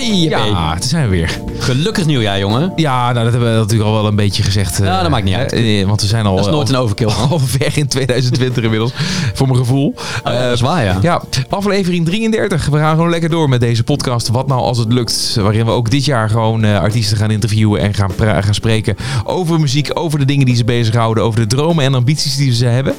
[0.00, 1.38] Hey, Ja, daar zijn we weer.
[1.58, 2.72] Gelukkig nieuwjaar, jongen.
[2.76, 4.80] Ja, nou, dat hebben we natuurlijk al wel een beetje gezegd.
[4.80, 5.52] eh, Ja, dat maakt niet uit.
[5.52, 7.06] eh, Want we zijn al, Dat is nooit een overkill.
[7.06, 8.92] al, al ver in 2020 inmiddels,
[9.34, 9.94] voor mijn gevoel.
[10.24, 10.98] Eh, dat is waar, ja.
[11.02, 12.66] Ja, aflevering 33.
[12.66, 14.28] We gaan gewoon lekker door met deze podcast.
[14.28, 15.36] Wat nou als het lukt?
[15.40, 19.60] Waarin we ook dit jaar gewoon eh, artiesten gaan interviewen en gaan, gaan spreken over
[19.60, 22.94] muziek, over de dingen die ze bezighouden, over de dromen en ambities die ze hebben.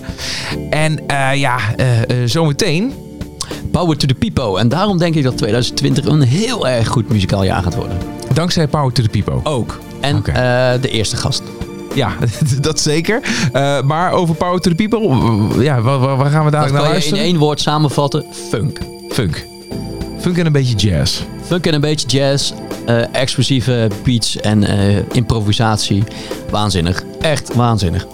[0.69, 2.93] En eh, ja, eh, eh, zometeen.
[3.71, 4.59] Power to the people.
[4.59, 7.97] En daarom denk ik dat 2020 een heel erg goed muzikaal jaar gaat worden.
[8.33, 9.51] Dankzij Power to the People.
[9.51, 9.79] Ook.
[9.99, 10.33] En eh,
[10.81, 11.43] de eerste gast.
[11.93, 12.11] Ja,
[12.61, 13.21] dat zeker.
[13.53, 16.91] Eh, maar over Power to the People, ja, waar, gaan we dadelijk naar je in
[16.91, 17.23] luisteren?
[17.23, 18.25] één woord samenvatten.
[18.49, 18.79] Funk.
[19.09, 19.50] Funk.
[20.21, 21.21] Funk en een beetje jazz.
[21.45, 22.53] Funk en een beetje jazz.
[22.85, 26.03] eh, explosieve beats en eh, improvisatie.
[26.49, 27.03] Waanzinnig.
[27.21, 28.07] Echt waanzinnig.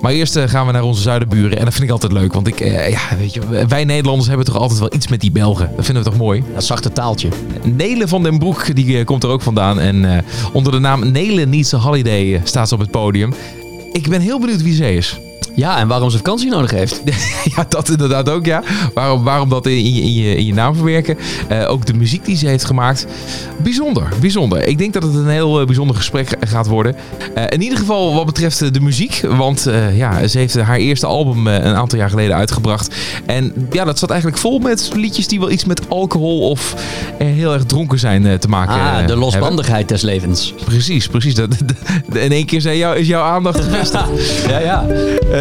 [0.00, 1.58] Maar eerst eh, gaan we naar onze zuidenburen.
[1.58, 2.32] En dat vind ik altijd leuk.
[2.32, 2.58] Want ik,
[2.90, 5.70] ja, weet je, wij Nederlanders hebben toch altijd wel iets met die Belgen.
[5.76, 6.44] Dat vinden we toch mooi?
[6.54, 7.28] Dat zachte taaltje.
[7.62, 9.80] Nele van den Broek, die komt er ook vandaan.
[9.80, 13.34] En onder de naam Nele Needs a Holiday staat ze op het podium.
[13.92, 15.18] Ik ben heel benieuwd wie ze is.
[15.54, 17.02] Ja, en waarom ze vakantie nodig heeft.
[17.56, 18.62] ja, dat inderdaad ook, ja.
[18.94, 21.16] Waarom, waarom dat in je, in, je, in je naam verwerken.
[21.48, 23.06] Eh, ook de muziek die ze heeft gemaakt.
[23.62, 24.66] Bijzonder, bijzonder.
[24.66, 26.94] Ik denk dat het een heel eh, bijzonder gesprek gaat worden.
[27.34, 29.20] Eh, in ieder geval wat betreft de muziek.
[29.28, 32.94] Want ja, ze heeft haar eerste album een aantal jaar geleden uitgebracht.
[33.26, 36.74] En ja, dat zat eigenlijk vol met liedjes die wel iets met alcohol of
[37.18, 39.18] heel erg dronken zijn te maken Ah, eh, de hebben.
[39.18, 40.54] losbandigheid des levens.
[40.64, 41.34] Precies, precies.
[41.34, 41.48] Dat,
[42.12, 44.10] in één keer jou, is jouw aandacht gevestigd.
[44.48, 44.86] Ja, ja.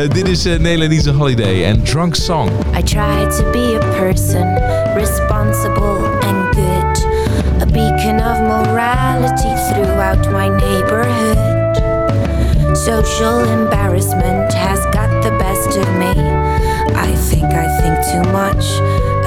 [0.02, 2.50] Eh, dit is uh, Needs a Holiday en Drunk Song.
[2.74, 4.48] I try to be a person
[4.96, 11.38] responsible and good, a beacon of morality throughout my neighborhood.
[12.76, 16.14] Social embarrassment has got the best of me.
[16.96, 18.66] I think I think too much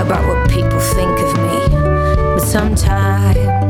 [0.00, 1.68] about what people think of me,
[2.34, 3.63] but sometimes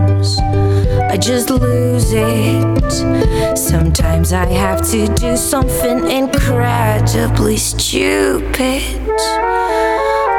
[1.14, 3.56] I just lose it.
[3.56, 8.82] Sometimes I have to do something incredibly stupid.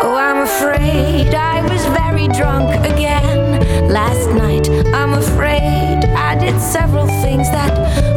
[0.04, 4.68] Oh, I'm afraid I was very drunk again last night.
[4.94, 7.74] I'm afraid I did several things that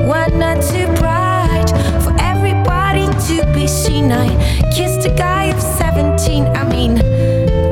[0.09, 1.71] were not too bright
[2.03, 4.11] for everybody to be seen.
[4.11, 4.27] I
[4.75, 6.45] kissed a guy of 17.
[6.57, 6.97] I mean,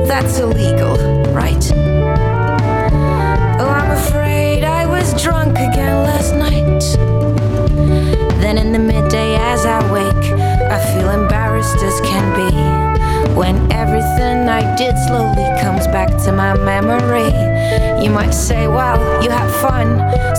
[0.07, 0.95] that's illegal,
[8.77, 10.31] the midday, as I wake,
[10.69, 12.55] I feel embarrassed as can be.
[13.33, 17.33] When everything I did slowly comes back to my memory,
[18.03, 19.87] you might say, Well, you had fun,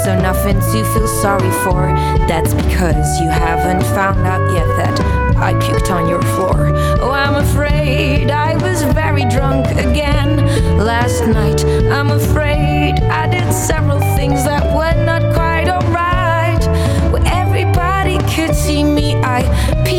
[0.05, 1.81] so nothing to feel sorry for.
[2.29, 5.01] That's because you haven't found out yet that
[5.37, 6.73] I puked on your floor.
[7.01, 10.37] Oh, I'm afraid I was very drunk again
[10.79, 11.65] last night.
[11.91, 15.18] I'm afraid I did several things that were not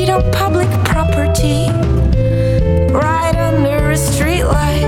[0.10, 1.68] on public property
[2.92, 4.79] right under a streetlight.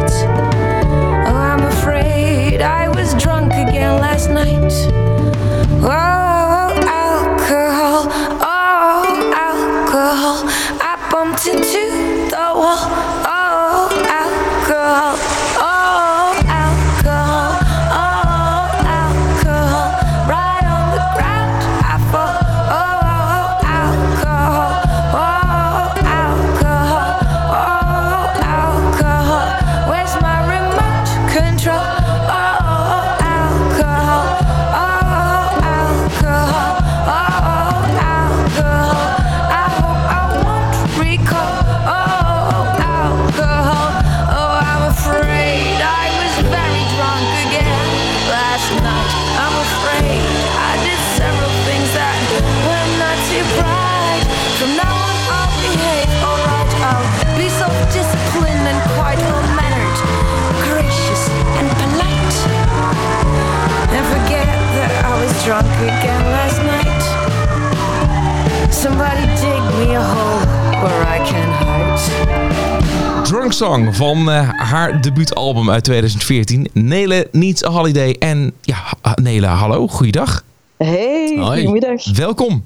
[70.81, 73.23] Where I can hide.
[73.23, 76.67] Drunk Song van eh, haar debuutalbum uit 2014.
[76.73, 78.15] Nele Needs a Holiday.
[78.19, 78.77] En ja,
[79.21, 80.43] Nele, hallo, goeiedag.
[80.77, 81.65] Hey, Hoi.
[81.65, 82.15] goedemiddag.
[82.15, 82.65] Welkom.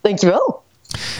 [0.00, 0.63] Dankjewel.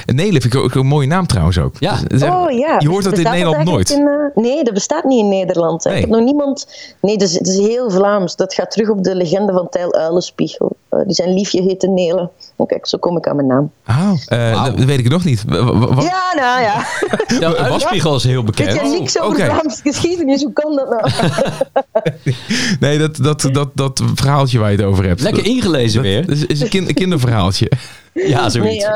[0.07, 1.75] Nele vind ik ook een mooie naam trouwens ook.
[1.79, 1.99] Ja.
[2.09, 2.77] Is echt- Oh ja.
[2.79, 3.91] Je hoort dat in Nederland nooit.
[3.91, 5.85] in, eh, nee, dat bestaat niet in Nederland.
[5.85, 5.95] Nee.
[5.95, 6.67] Ik heb nog niemand...
[7.01, 8.37] Nee, dat is, dat is heel Vlaams.
[8.37, 10.77] Dat gaat terug op de legende van Tijl Uilenspiegel.
[10.89, 12.31] Eh, die zijn liefje heette Nele.
[12.57, 13.71] Oh, kijk, zo kom ik aan mijn naam.
[13.85, 15.45] Ah, eh, dat weet ik nog niet.
[15.49, 16.85] Ja, nou ja.
[17.41, 18.73] De uitspiegel is heel Weet bekend.
[18.81, 19.45] jij niks over oké.
[19.55, 20.43] Vlaamse geschiedenis?
[20.43, 21.11] Hoe kan dat nou?
[22.81, 25.21] Nee, dat, dat, dat, dat verhaaltje waar je het over hebt.
[25.21, 26.27] Lekker ingelezen weer.
[26.27, 27.71] Dat is, is een kind, kinderverhaaltje.
[28.13, 28.87] Ja, Nee, zoiets.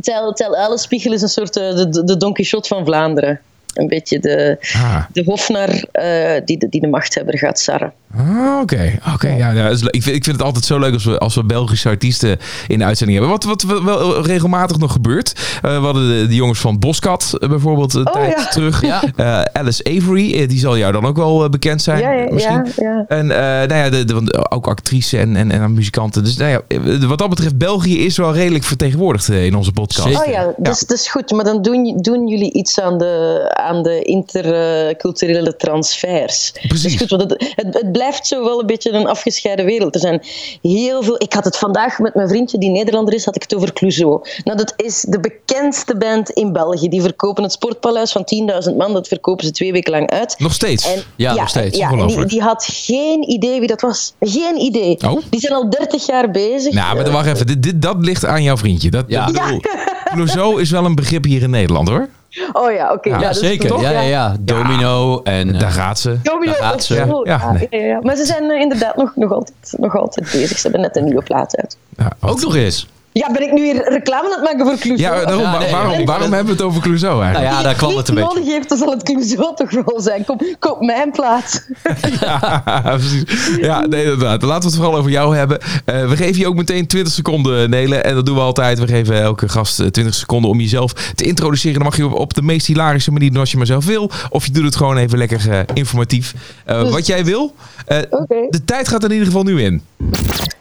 [0.00, 3.40] Tel, Tel Uilenspiegel is een soort eh, de, de, de Don Quixote van Vlaanderen.
[3.74, 7.92] Een beetje de, Ah, de hofnar eh, die, de, die de machthebber gaat sarren.
[8.16, 8.98] Ah, oké.
[9.14, 11.88] Oké, ja, ik, vind, ik vind het altijd zo leuk als we, als we Belgische
[11.88, 13.36] artiesten in de uitzending hebben.
[13.38, 15.32] Wat, wat wel regelmatig nog gebeurt.
[15.62, 18.46] Eh, we hadden de, de jongens van Boskat eh, bijvoorbeeld een Oh, tijd ja.
[18.46, 18.82] terug.
[18.82, 19.02] Ja.
[19.16, 22.00] Eh, Alice Avery, eh, die zal jou dan ook wel eh, bekend zijn.
[22.00, 22.64] Ja, ja, misschien.
[22.64, 23.04] ja, ja.
[23.08, 26.24] En eh, nou ja, de, ook actrice en, en, en muzikanten.
[26.24, 29.72] Dus nou ja, eh, wat dat betreft, België is wel redelijk vertegenwoordigd eh, in onze
[29.72, 30.02] podcast.
[30.02, 30.20] Zeker.
[30.20, 31.30] Oh ja, dus, dat is goed.
[31.30, 36.52] Maar dan doen, doen jullie iets aan de, aan de interculturele transfers.
[36.68, 36.82] Precies.
[36.82, 39.94] Dat is goed, want het, het, het blijft zo wel een beetje een afgescheiden wereld.
[39.94, 40.22] Er zijn
[40.62, 41.14] heel veel...
[41.18, 44.20] Ik had het vandaag met mijn vriendje, die Nederlander is, had ik het over Clouseau.
[44.44, 46.88] Nou, dat is de bekendste band in België.
[46.88, 48.24] Die verkopen het Sportpaleis van
[48.70, 48.92] 10.000 man.
[48.92, 50.34] Dat verkopen ze twee weken lang uit.
[50.38, 50.92] Nog steeds.
[50.94, 51.78] En, Ja, nog steeds.
[51.78, 54.14] Ja, die, die had geen idee wie dat was.
[54.20, 54.96] Geen idee.
[55.08, 55.22] Oh.
[55.30, 56.72] Die zijn al 30 jaar bezig.
[56.72, 57.46] Nou, maar dan wacht even.
[57.46, 58.90] Dit, dit, dat ligt aan jouw vriendje.
[58.90, 59.26] Dat, Ja.
[59.26, 59.60] dat bedoel-
[60.12, 62.08] Clouseau is wel een begrip hier in Nederland hoor.
[62.52, 63.08] Oh ja, oké.
[63.08, 63.68] Ja, ja, Ja, dat is zeker.
[63.68, 64.36] toch- Ja, ja, ja.
[64.40, 65.54] Domino en...
[65.54, 66.18] eh, Daar gaat ze.
[66.22, 66.94] Domino Daar gaat ze.
[66.94, 67.66] Ja, Ja, nee.
[67.70, 67.98] ja, ja.
[68.02, 70.56] Maar ze zijn eh, inderdaad nog, nog, altijd, nog altijd bezig.
[70.58, 71.76] Ze hebben net een nieuwe plaat uit.
[71.96, 72.88] Ja, ook nog eens.
[73.18, 75.18] Ja, ben ik nu weer reclame aan het maken voor Clouseau?
[75.18, 77.56] Ja, daarom, Ja, nee, waarom, nee, waarom hebben we het over Clouseau Nou eigenlijk?
[77.56, 78.34] ja, daar kwam het een beetje.
[78.34, 80.24] nodig heeft, dan zal het Clouseau toch wel zijn.
[80.24, 81.66] Kom, koop mijn plaat.
[82.20, 83.22] Ja, precies.
[83.60, 84.42] Ja, nee, inderdaad.
[84.42, 85.58] Laten we het vooral over jou hebben.
[85.84, 88.04] Eh, we geven je ook meteen 20 seconden, Nelen.
[88.04, 88.78] En dat doen we altijd.
[88.78, 91.74] We geven elke gast eh, 20 seconden om jezelf te introduceren.
[91.74, 94.10] Dan mag je op, op de meest hilarische manier doen als je maar zelf wil.
[94.30, 96.34] Of je doet het gewoon even lekker eh, informatief.
[96.64, 97.54] Eh, wat jij wil.
[97.86, 98.46] Eh, Oké.
[98.50, 99.82] De tijd gaat er in ieder geval nu in.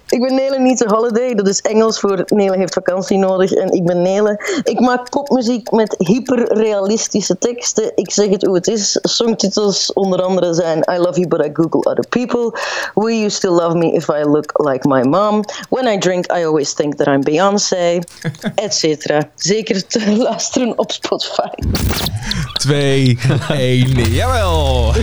[0.09, 1.35] Ik ben Nele Niet a Holiday.
[1.35, 3.51] Dat is Engels voor Nele heeft vakantie nodig.
[3.51, 4.61] En ik ben Nele.
[4.63, 7.91] Ik maak popmuziek met hyperrealistische teksten.
[7.95, 8.99] Ik zeg het hoe het is.
[9.01, 12.59] Songtitels onder andere zijn I Love You But I Google Other People.
[12.93, 15.43] Will You Still Love Me If I Look Like My Mom?
[15.69, 17.99] When I Drink I Always Think That I'm Beyoncé.
[18.67, 19.21] Etc.
[19.35, 21.49] Zeker te luisteren op Spotify.
[22.53, 23.19] 2,
[23.49, 23.89] 1.
[24.13, 24.93] Jawel.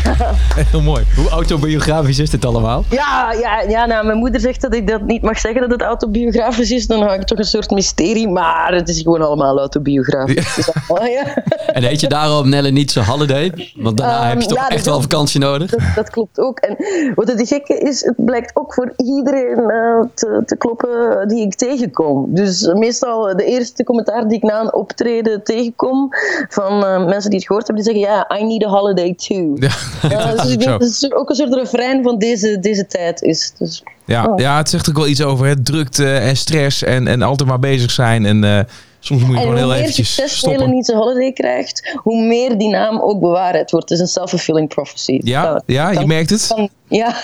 [0.55, 1.05] Heel mooi.
[1.17, 2.85] Hoe autobiografisch is dit allemaal?
[2.91, 5.82] Ja, ja, ja nou, mijn moeder zegt dat ik dat niet mag zeggen dat het
[5.82, 6.87] autobiografisch is.
[6.87, 8.29] Dan hou ik toch een soort mysterie.
[8.29, 10.70] Maar het is gewoon allemaal autobiografisch.
[11.05, 11.43] Ja.
[11.67, 13.73] En heet je daarom Nelle Nietse Holiday?
[13.75, 15.70] Want daarna Ehm, heb je toch ja, echt wel vakantie nodig?
[15.70, 16.58] Dat, dat klopt ook.
[16.58, 16.76] En
[17.14, 21.55] wat het gekke is, het blijkt ook voor iedereen eh, te, te kloppen die ik
[21.55, 22.35] tegenkom.
[22.35, 26.08] Dus meestal de eerste commentaar die ik na een optreden tegenkom
[26.49, 29.56] van eh, mensen die het gehoord hebben, die zeggen ja, I need a holiday too.
[30.08, 30.56] Ja, dus is ik ook zo.
[30.56, 33.52] denk dat het ook een soort refrein van deze, deze tijd is.
[33.58, 34.39] Dus, Ja, Oh.
[34.41, 37.59] ja, het zegt ook wel iets over hè, drukte en stress en, en altijd maar
[37.59, 38.27] bezig zijn.
[38.27, 38.65] En eh,
[39.06, 40.59] soms moet je En gewoon hoe heel meer eventjes succes stoppen.
[40.61, 43.89] Nelen niet zijn holiday krijgt, hoe meer die naam ook bewaarheid wordt.
[43.89, 45.21] Het is een self-fulfilling prophecy.
[45.23, 46.47] Ja, Dat ja, je merkt het.
[46.55, 47.15] kan- ja,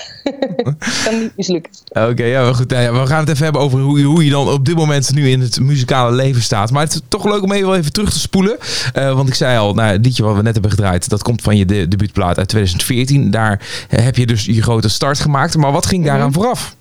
[1.04, 1.72] kan niet mislukken.
[1.92, 2.70] Oké, ja, maar goed.
[2.70, 4.76] nou ja, we gaan het even hebben over hoe, je- hoe je dan op dit
[4.76, 6.70] moment nu in het muzikale leven staat.
[6.70, 8.56] Maar het is toch leuk om even, even terug te spoelen.
[8.92, 11.42] Eh, want ik zei al, nou, het liedje wat we net hebben gedraaid, dat komt
[11.42, 13.30] van je de, debuutplaat uit 2014.
[13.30, 15.56] Daar eh, heb je dus je grote start gemaakt.
[15.56, 16.76] Maar wat ging daaraan vooraf?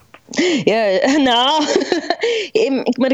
[0.64, 0.86] Ja,
[1.30, 1.64] nou,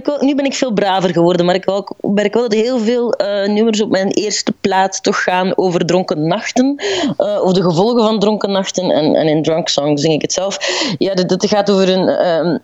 [0.05, 1.65] wel, nu ben ik veel braver geworden, maar ik
[2.01, 6.27] merk wel dat heel veel eh, nummers op mijn eerste plaat toch gaan over dronken
[6.27, 6.75] nachten,
[7.17, 8.91] eh, of de gevolgen van dronken nachten.
[8.91, 10.57] En, en in Drunk Song zing ik het zelf.
[10.97, 12.07] Ja, dat, dat gaat over een...
[12.07, 12.57] ehm,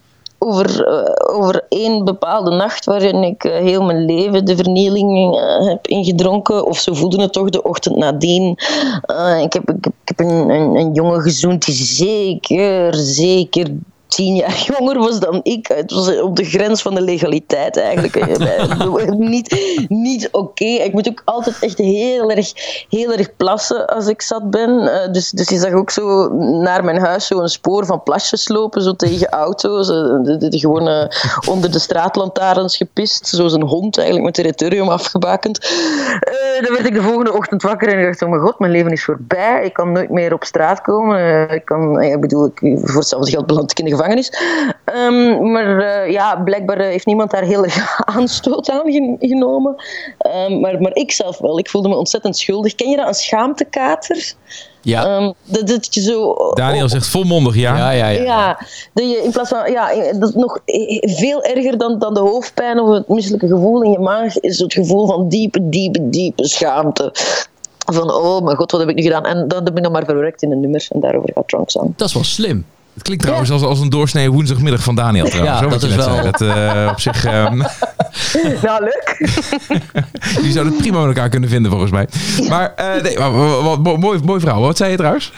[0.43, 5.39] over, eh, over één bepaalde nacht waarin ik heel mijn leven de vernieling
[5.69, 6.65] heb ingedronken.
[6.65, 8.49] Of zo voelde het toch de ochtend nadien.
[9.43, 13.67] Ik heb, ik, heb- ik heb een, een, een jongen gezoend die zeker, zeker
[14.15, 15.67] tien jaar jonger was dan ik.
[15.67, 18.15] Het was op de grens van de legaliteit eigenlijk.
[18.41, 20.65] Eh, niet niet oké.
[20.65, 22.51] Ik moet ook altijd echt heel erg,
[22.89, 24.79] heel erg plassen als ik zat ben.
[24.79, 28.47] Eh, dus, dus je zag ook zo naar mijn huis zo een spoor van plasjes
[28.47, 29.89] lopen, zo tegen auto's.
[29.89, 31.11] Eh, gewone
[31.49, 33.27] onder de straatlantaarns gepist.
[33.27, 35.59] Zoals een hond eigenlijk met territorium afgebakend.
[36.19, 38.71] Eh, dan werd ik de volgende ochtend wakker en ik dacht, oh mijn god, mijn
[38.71, 39.65] leven is voorbij.
[39.65, 41.17] Ik kan nooit meer op straat komen.
[41.17, 44.31] Eh, ik, kan, eh, ik bedoel, ik, voor hetzelfde geld beland ik in de gevangenis.
[44.85, 49.75] Ehm, maar eh, ja, blijkbaar eh, heeft niemand daar heel erg aanstoot aan gen- genomen.
[50.17, 51.59] Ehm, maar, maar ik zelf wel.
[51.59, 52.75] Ik voelde me ontzettend schuldig.
[52.75, 54.33] Ken je dat, een schaamtekater?
[54.81, 55.05] Ja.
[55.05, 56.35] Ehm, dat, dat je zo...
[56.53, 57.77] Daniel zegt volmondig ja.
[57.77, 58.23] Ja, ja, ja.
[58.23, 58.57] Ja,
[58.93, 60.59] dat je in plaats van, ja, dat is nog
[61.01, 64.73] veel erger dan, dan de hoofdpijn of het misselijke gevoel in je maag, is het
[64.73, 67.13] gevoel van diepe, diepe, diepe schaamte.
[67.85, 69.25] Van, oh mijn god, wat heb ik nu gedaan?
[69.25, 71.93] En dat heb ik dan maar verwerkt in een nummer en daarover gaat Drunk Song.
[71.95, 72.65] Dat is wel slim.
[72.93, 75.53] Het klinkt trouwens als, als een doorsnee woensdagmiddag van Daniel trouwens.
[75.59, 76.31] Ja, hoor, dat is net wel- zei.
[76.31, 77.57] Dat, eh, op zich, ehm,
[78.63, 79.15] Nou, leuk.
[80.35, 82.07] jullie zouden het prima met elkaar kunnen vinden volgens mij.
[82.49, 83.31] Maar, eh, nee, maar,
[83.63, 84.61] wat- mooi, mooi verhaal.
[84.61, 85.31] Wat zei je trouwens?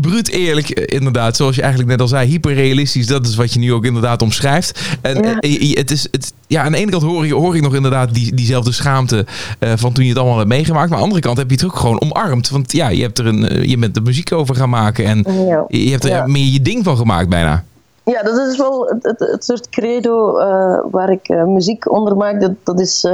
[0.00, 1.36] Bruut eerlijk, eh, inderdaad.
[1.36, 3.06] Zoals je eigenlijk net al zei, hyperrealistisch.
[3.06, 4.80] Dat is wat je nu ook inderdaad omschrijft.
[5.02, 5.38] En Ja.
[5.38, 8.14] eh, het is, het, ja, aan de ene kant hoor, je, hoor ik nog inderdaad
[8.14, 9.26] die, diezelfde schaamte
[9.58, 10.84] eh, van toen je het allemaal hebt meegemaakt.
[10.88, 12.50] Maar aan de andere kant heb je het ook gewoon omarmd.
[12.50, 15.04] Want ja, je, hebt er een, je bent er muziek over gaan maken.
[15.04, 15.64] En Ja.
[15.68, 16.26] je hebt er Ja.
[16.26, 17.64] meer je ding van gemaakt bijna.
[18.04, 22.16] Ja, dat is wel het, het, het soort credo eh, waar ik eh, muziek onder
[22.16, 22.40] maak.
[22.40, 23.06] Dat, dat is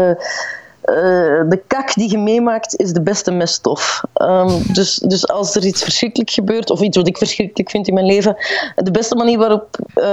[1.48, 4.02] de kak die je meemaakt is de beste meststof.
[4.14, 7.94] Ehm, dus, dus als er iets verschrikkelijk gebeurt, of iets wat ik verschrikkelijk vind in
[7.94, 8.36] mijn leven,
[8.76, 10.04] de beste manier waarop, eh,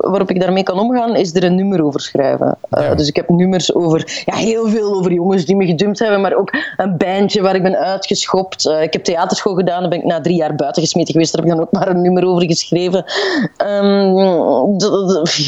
[0.00, 2.56] waarop ik daarmee kan omgaan, is er een nummer over schrijven.
[2.70, 2.94] Eh, Ja.
[2.94, 6.34] Dus ik heb nummers over, ja, heel veel over jongens die me gedumpt hebben, maar
[6.34, 8.66] ook een bandje waar ik ben uitgeschopt.
[8.66, 11.42] Eh, ik heb theaterschool gedaan, daar ben ik na drie jaar buiten gesmeten geweest, daar
[11.42, 13.04] heb ik dan ook maar een nummer over geschreven.
[13.56, 14.18] Ehm,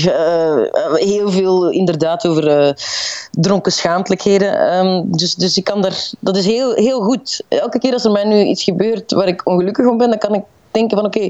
[0.07, 2.73] eh, heel veel inderdaad over eh,
[3.31, 3.73] dronken
[4.43, 7.43] Ehm, dus, dus ik kan daar, dat is heel, heel goed.
[7.49, 10.35] Elke keer als er mij nu iets gebeurt waar ik ongelukkig om ben, dan kan
[10.35, 10.43] ik
[10.77, 11.21] denken van oké,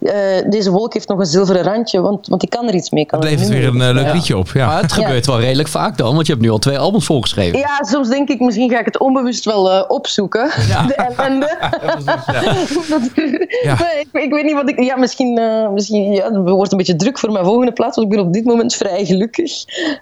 [0.00, 3.06] eh, deze wolk heeft nog een zilveren randje, want, want ik kan er iets mee.
[3.06, 4.48] Kan Het er levert weer een eh, leuk liedje op.
[4.54, 4.66] Ja.
[4.66, 7.58] Maar het gebeurt wel redelijk vaak dan, want je hebt nu al twee albums volgeschreven.
[7.58, 10.50] Ja, soms denk ik, misschien ga ik het onbewust wel eh, opzoeken.
[10.68, 10.82] Ja.
[10.86, 11.56] De ellende.
[12.04, 12.20] Dat-
[13.62, 13.76] Ja.
[13.78, 14.80] Nee, ik, ik weet niet wat ik...
[14.82, 18.08] Ja, misschien, eh, misschien ja, het wordt een beetje druk voor mijn volgende plaats, want
[18.08, 19.52] ik ben op dit moment vrij gelukkig.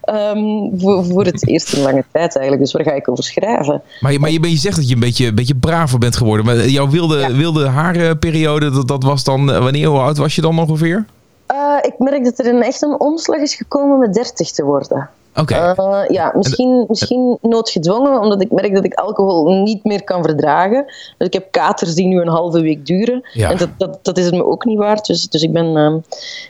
[0.02, 0.38] Ehm,
[0.78, 2.64] voor, voor het eerst in lange tijd eigenlijk.
[2.64, 3.82] Dus waar ga ik over schrijven?
[4.00, 6.46] Maar, je, maar je, je zegt dat je een beetje, een beetje braver bent geworden.
[6.46, 7.32] Maar jouw wilde, Ja.
[7.32, 9.50] wilde harenperiode, dat, dat was dan...
[9.52, 11.04] eh, Wanneer, hoe oud was je dan ongeveer?
[11.46, 15.10] Eh, ik merk dat er een, echt een omslag is gekomen met 30 te worden.
[15.40, 15.54] Oké.
[15.54, 20.84] Eh, ja, misschien, misschien noodgedwongen, omdat ik merk dat ik alcohol niet meer kan verdragen.
[21.18, 23.28] Dus ik heb katers die nu een halve week duren.
[23.32, 23.50] Ja.
[23.50, 25.06] En dat, dat, dat is het me ook niet waard.
[25.06, 25.96] Dus, dus ik ben, ehm,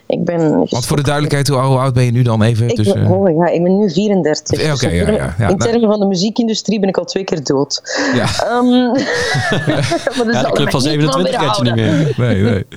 [0.07, 2.69] ik ben Want voor de duidelijkheid, hoe oud ben je nu dan even?
[2.69, 4.63] Ik Dus, ben, eh, oh ja, ik ben nu 34.
[4.63, 5.49] Ja, oké, Dus ja, in ja, ja.
[5.49, 7.83] in Nou- termen van de muziekindustrie ben ik al twee keer dood.
[8.15, 8.27] ja.
[8.45, 8.67] Ehm,
[10.17, 11.75] maar dat Ja, de club van niet 27 red je niet weerhouden.
[11.75, 12.15] meer.
[12.17, 12.65] Nee, nee.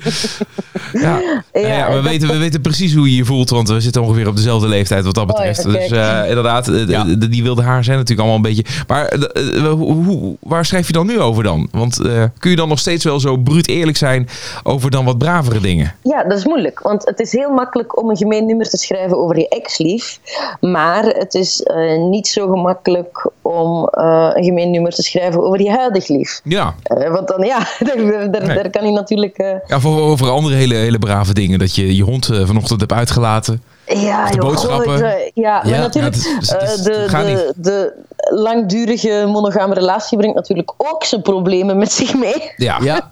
[0.92, 1.20] Ja,
[1.52, 4.28] Ja, ja, we, weten, we weten precies hoe je je voelt, want we zitten ongeveer
[4.28, 5.62] op dezelfde leeftijd wat dat Oh ja, betreft.
[5.62, 7.04] dus eh, inderdaad, eh, Ja.
[7.28, 8.84] die wilde haar zijn natuurlijk allemaal een beetje...
[8.86, 11.68] Maar eh, hoe, waar schrijf je dan nu over dan?
[11.72, 14.28] Want eh, kun je dan nog steeds wel zo bruut eerlijk zijn
[14.62, 15.94] over dan wat bravere dingen?
[16.02, 16.80] Ja, dat is moeilijk.
[16.80, 20.18] Want het is heel makkelijk om een gemeen nummer te schrijven over je ex-lief.
[20.60, 25.62] Maar het is eh, niet zo gemakkelijk om eh, een gemeen nummer te schrijven over
[25.62, 26.40] je huidig lief.
[26.44, 28.56] Ja, Eh, want dan, ja, daar, daar, Nee.
[28.56, 29.36] daar kan hij natuurlijk...
[29.38, 31.58] eh, ja voor, over andere hele, hele brave dingen.
[31.58, 33.62] Dat je je hond vanochtend hebt uitgelaten.
[33.94, 34.94] Ja, de joh, boodschappen.
[34.96, 37.92] ik, eh, ja, Ja, maar natuurlijk, ja, het is- het is- eh, de, de, de
[38.34, 42.52] langdurige monogame relatie brengt natuurlijk ook zijn problemen met zich mee.
[42.56, 43.10] Ja, Ja,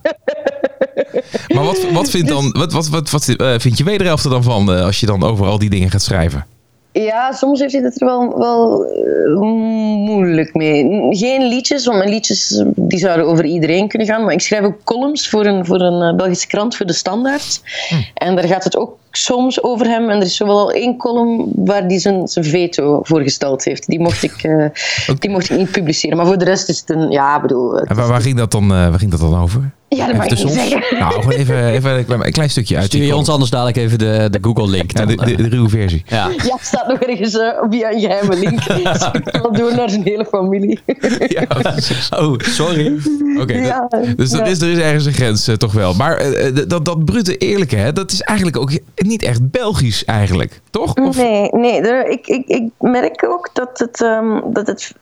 [1.48, 4.42] maar wat, wat, vindt dan, wat, wat, wat, wat eh, vind je wederhelft er dan
[4.42, 6.46] van eh, als je dan over al die dingen gaat schrijven?
[6.92, 11.06] Ja, soms heeft hij het er wel, wel eh, moeilijk mee.
[11.10, 14.24] Geen liedjes, want mijn liedjes die zouden over iedereen kunnen gaan.
[14.24, 17.60] Maar ik schrijf ook columns voor een, voor een eh, Belgische krant, voor de Standaard.
[18.14, 20.08] En daar gaat het ook soms over hem.
[20.08, 23.86] En er is zowel al één column waar hij zijn, zijn veto voor gesteld heeft.
[23.86, 24.66] Die mocht, ik, eh,
[25.18, 26.16] die mocht ik niet publiceren.
[26.16, 27.10] Maar voor de rest is het een...
[27.10, 27.78] Ja, ik bedoel...
[27.78, 29.70] En waar, ging dat dan, waar ging dat dan over?
[29.88, 30.98] Ja, dat mag ik niet zeggen.
[30.98, 32.84] Nou, gewoon even, even een, klein, een klein stukje uit.
[32.84, 34.90] stuur je ons anders dadelijk even de, de Google-link.
[34.98, 35.36] Ja, dan, de, de, eh.
[35.36, 36.02] de ruwe versie.
[36.06, 36.28] ja.
[36.28, 38.66] Ja, het staat nog ergens eh, via een geheime link.
[38.92, 40.78] Dus ik kan door naar zijn hele familie.
[41.28, 41.44] Ja,
[42.18, 42.98] Oh, sorry.
[43.40, 44.44] Oké, dat- Ja, dus er ja.
[44.44, 45.94] is, er is ergens een grens eh, toch wel.
[45.94, 46.22] Maar
[46.68, 50.94] dat, dat brute eerlijke, hè, dat is eigenlijk ook niet echt Belgisch eigenlijk, toch?
[50.94, 54.92] Of, Nee, nee er- ik, ik, ik merk ook dat het, ehm, dat, het,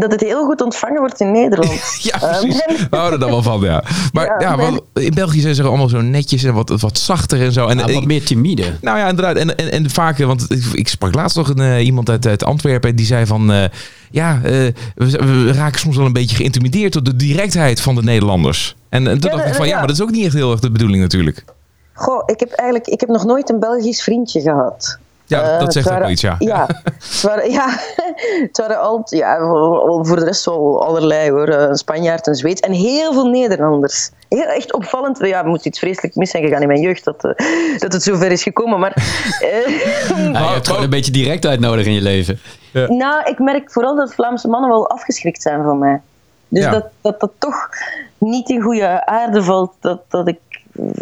[0.00, 1.98] dat het heel goed ontvangen wordt in Nederland.
[2.02, 2.60] Ja, precies.
[2.62, 3.83] Ehm, We houden er wel van, ja.
[4.12, 7.40] Maar ja, Ja, want in België zijn ze allemaal zo netjes en wat, wat zachter
[7.42, 7.66] en zo.
[7.66, 8.72] En, Ja, ik- wat meer timide.
[8.80, 9.36] Nou ja, inderdaad.
[9.36, 12.44] En, en, en vaak, want ik, ik sprak laatst nog een, eh, iemand uit, uit
[12.44, 13.52] Antwerpen en die zei van...
[13.52, 13.64] eh,
[14.10, 14.50] ja, eh,
[14.94, 18.76] we, we raken soms wel een beetje geïntimideerd door de directheid van de Nederlanders.
[18.88, 19.78] En, en toen Ja, dacht ik van, ja, ja.
[19.78, 21.44] maar dat is ook niet echt heel erg de bedoeling natuurlijk.
[21.92, 24.98] Goh, ik heb eigenlijk ik heb nog nooit een Belgisch vriendje gehad.
[25.26, 26.36] Ja, Eh, dat zegt het ook waren- iets, ja.
[26.38, 26.66] Ja,
[27.10, 27.68] het waren, ja,
[28.42, 29.38] het waren altijd, ja,
[30.02, 31.48] voor de rest wel allerlei hoor.
[31.48, 34.10] Een Spanjaard, een Zweeds en heel veel Nederlanders.
[34.28, 35.18] heel echt opvallend.
[35.18, 37.46] Ja, er moet iets vreselijk mis zijn gegaan in mijn jeugd dat, eh,
[37.78, 38.78] dat het zover is gekomen.
[38.80, 38.92] Maar
[39.40, 39.68] eh,
[40.32, 42.38] Ja, je hebt gewoon een beetje directheid nodig in je leven.
[42.88, 46.00] nou, ik merk vooral dat Vlaamse mannen wel afgeschrikt zijn van mij.
[46.48, 46.70] Dus Ja.
[46.70, 47.68] dat, dat dat toch
[48.18, 49.72] niet in goede aarde valt.
[49.80, 50.38] Dat, dat ik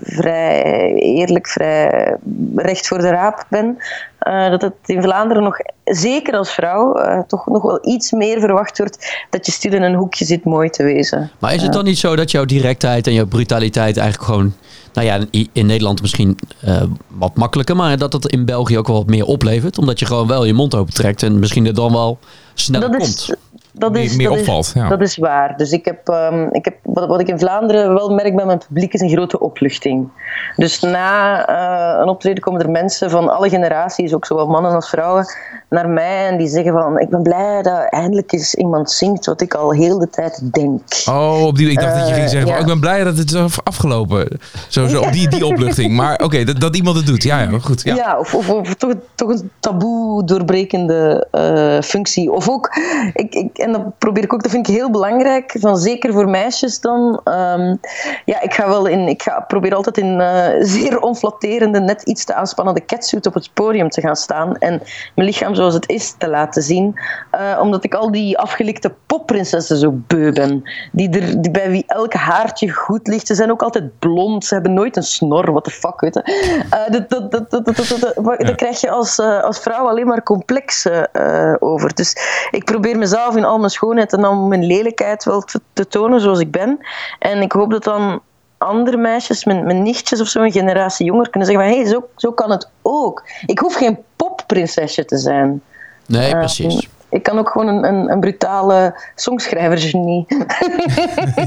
[0.03, 2.17] vrij eerlijk, vrij
[2.57, 3.79] recht voor de raap ben.
[4.23, 8.41] Eh, dat het in Vlaanderen nog, zeker als vrouw, eh, toch nog wel iets meer
[8.41, 11.31] verwacht wordt dat je stil in een hoekje zit mooi te wezen.
[11.39, 14.55] Maar is het dan niet zo dat jouw directheid en jouw brutaliteit eigenlijk gewoon...
[14.93, 15.19] Nou ja,
[15.53, 19.25] in, Nederland misschien eh, wat makkelijker, maar dat het in België ook wel wat meer
[19.25, 19.79] oplevert.
[19.79, 22.19] Omdat je gewoon wel je mond open trekt en misschien er dan wel
[22.55, 23.15] sneller dat komt.
[23.15, 23.35] is,
[23.73, 24.89] dat Meer- is, meer dat opvalt, Is, ja.
[24.89, 25.57] Dat is waar.
[25.57, 28.61] Dus ik heb, ehm, ik heb wat, wat ik in Vlaanderen wel merk bij mijn
[28.69, 30.09] publiek is een grote opluchting.
[30.57, 34.89] Dus na eh, een optreden komen er mensen van alle generaties, ook zowel mannen als
[34.89, 35.27] vrouwen,
[35.69, 39.41] naar mij en die zeggen van ik ben blij dat eindelijk eens iemand zingt wat
[39.41, 40.81] ik al heel de tijd denk.
[41.09, 42.55] Oh, op die, ik dacht dat je ging zeggen, van, ja.
[42.55, 44.41] oh, ik ben blij dat het is af- afgelopen.
[44.69, 45.93] Zo, zo op die, die opluchting.
[45.97, 47.23] Maar oké, dat, dat iemand het doet.
[47.23, 47.83] Ja, ja goed.
[47.83, 47.95] Ja.
[47.95, 52.33] Ja, of, of, of toch, toch een taboe doorbrekende eh, functie.
[52.33, 52.77] Of ook,
[53.13, 56.29] ik, ik, en dat probeer ik ook, dat vind ik heel belangrijk, van zeker voor
[56.29, 57.21] meisjes dan.
[57.25, 57.77] ehm,
[58.25, 62.25] ja, ik ga wel in, ik ga, probeer altijd in eh, zeer onflatterende, net iets
[62.25, 64.83] te aanspannende catsuit op het podium te gaan staan en
[65.15, 66.95] mijn lichaam zoals het is te laten zien.
[67.31, 70.63] Eh, omdat ik al die afgelikte popprinsessen zo beu ben.
[70.93, 73.27] Die er, die bij wie elk haartje goed ligt.
[73.27, 76.23] Ze zijn ook altijd blond, ze hebben nooit een snor, what the fuck, weet je.
[76.71, 80.23] Eh, dat, dat, dat, dat, dat, dat, dat- krijg je als, als vrouw alleen maar
[80.23, 81.95] complexen eh, over.
[81.95, 82.17] Dus
[82.51, 86.21] ik probeer mezelf in al mijn schoonheid en al mijn lelijkheid wel te, te tonen
[86.21, 86.79] zoals ik ben.
[87.19, 88.21] En ik hoop dat dan
[88.59, 91.93] andere meisjes, mijn, mijn nichtjes of zo, een generatie jonger, kunnen zeggen van hé, hey,
[91.93, 93.23] zo, zo kan het ook.
[93.47, 95.63] Ik hoef geen popprinsesje te zijn.
[96.07, 96.89] Nee, Eh, precies.
[97.13, 100.27] Ik kan ook gewoon een, een, een brutale songschrijvergenie.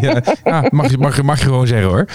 [0.02, 2.06] Ja, ja, mag, je, mag, je- mag je gewoon zeggen hoor.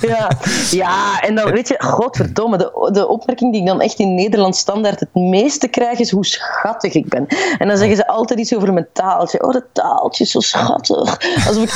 [0.00, 0.30] ja.
[0.70, 4.56] ja, en dan weet je, godverdomme, de, de opmerking die ik dan echt in Nederland
[4.56, 7.26] standaard het meeste krijg is hoe schattig ik ben.
[7.58, 9.42] En dan zeggen ze altijd iets over mijn taaltje.
[9.42, 11.18] Oh, dat taaltje is zo schattig.
[11.46, 11.74] Alsof ik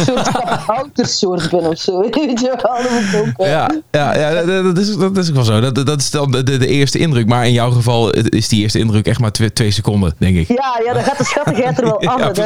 [0.94, 2.00] een soort ben of zo.
[2.00, 5.60] Weet je wel, dat Ja, ja, ja dat, dat is, dat is ook wel zo.
[5.60, 7.26] Dat, dat is dan de, de, eerste indruk.
[7.26, 10.48] Maar in jouw geval is die eerste indruk echt maar twee, twee seconden, denk ik.
[10.48, 12.16] Ja, ja, dan gaat de schattigheid er wel af.
[12.38, 12.40] Ja.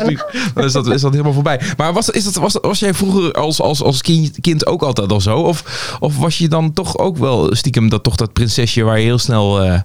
[0.55, 1.61] Dan is dat, is dat helemaal voorbij.
[1.77, 5.13] Maar was, is dat, was, was jij vroeger als, als, als kind, kind ook altijd
[5.13, 5.39] al zo?
[5.39, 9.05] Of, of was je dan toch ook wel stiekem dat, toch dat prinsesje waar je
[9.05, 9.63] heel snel...
[9.63, 9.81] eh,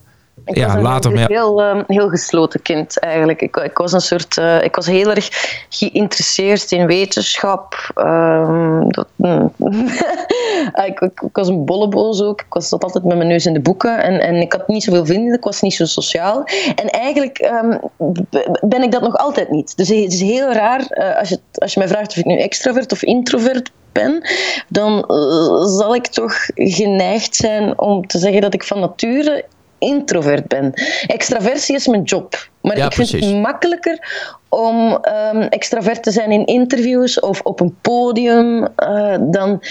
[0.48, 1.26] Ik was ja, een later mee...
[1.28, 3.42] heel, ehm, heel gesloten kind eigenlijk.
[3.42, 5.30] Ik, ik was een soort, eh, ik was heel erg
[5.70, 7.92] geïnteresseerd in wetenschap.
[7.96, 9.54] Ehm, dat, mm.
[10.86, 12.42] ik, ik, ik was een bolleboos ook.
[12.42, 14.84] Ik was zat altijd met mijn neus in de boeken en, en ik had niet
[14.84, 15.34] zoveel vrienden.
[15.34, 16.44] Ik was niet zo sociaal.
[16.76, 17.78] En eigenlijk ehm,
[18.62, 19.78] ben ik dat nog altijd niet.
[19.78, 22.38] Dus het is heel raar eh, als, je, als je mij vraagt of ik nu
[22.38, 24.28] extravert of introvert ben,
[24.70, 29.46] dan eh, zal ik toch geneigd zijn om te zeggen dat ik van nature
[29.80, 30.74] introvert ben.
[31.08, 32.48] Extraversie is mijn job.
[32.62, 33.30] Maar Ja, ik vind precies.
[33.30, 34.00] het makkelijker
[34.50, 39.62] om ehm, extravert te zijn in interviews of op een podium eh, dan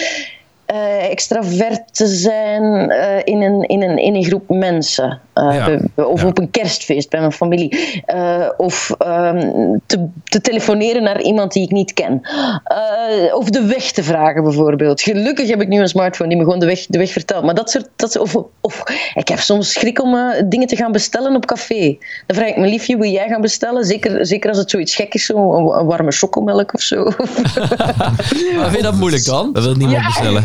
[0.67, 5.21] eh, extravert te zijn eh, in, een, in, een, in een groep mensen.
[5.35, 5.65] Eh, Ja.
[5.67, 6.27] bij- bij- of Ja.
[6.29, 8.03] op een kerstfeest bij mijn familie.
[8.07, 9.51] Eh, of ehm,
[9.87, 12.21] te, te telefoneren naar iemand die ik niet ken.
[12.65, 15.01] Eh, of de weg te vragen bijvoorbeeld.
[15.01, 17.45] Gelukkig heb ik nu een smartphone die me gewoon de weg, de weg vertelt.
[17.45, 17.89] Maar dat soort...
[17.97, 18.83] Dat, soort- of, of
[19.15, 21.97] ik heb soms schrik om eh, dingen te gaan bestellen op café.
[22.27, 23.85] Dan vraag ik mijn liefje, wil jij gaan bestellen?
[23.85, 27.05] Zeker, zeker als het zoiets gek is, zo een, een warme chocomelk of zo.
[28.57, 29.53] Maar vind je dat moeilijk dan?
[29.53, 30.45] Dat wil niemand bestellen.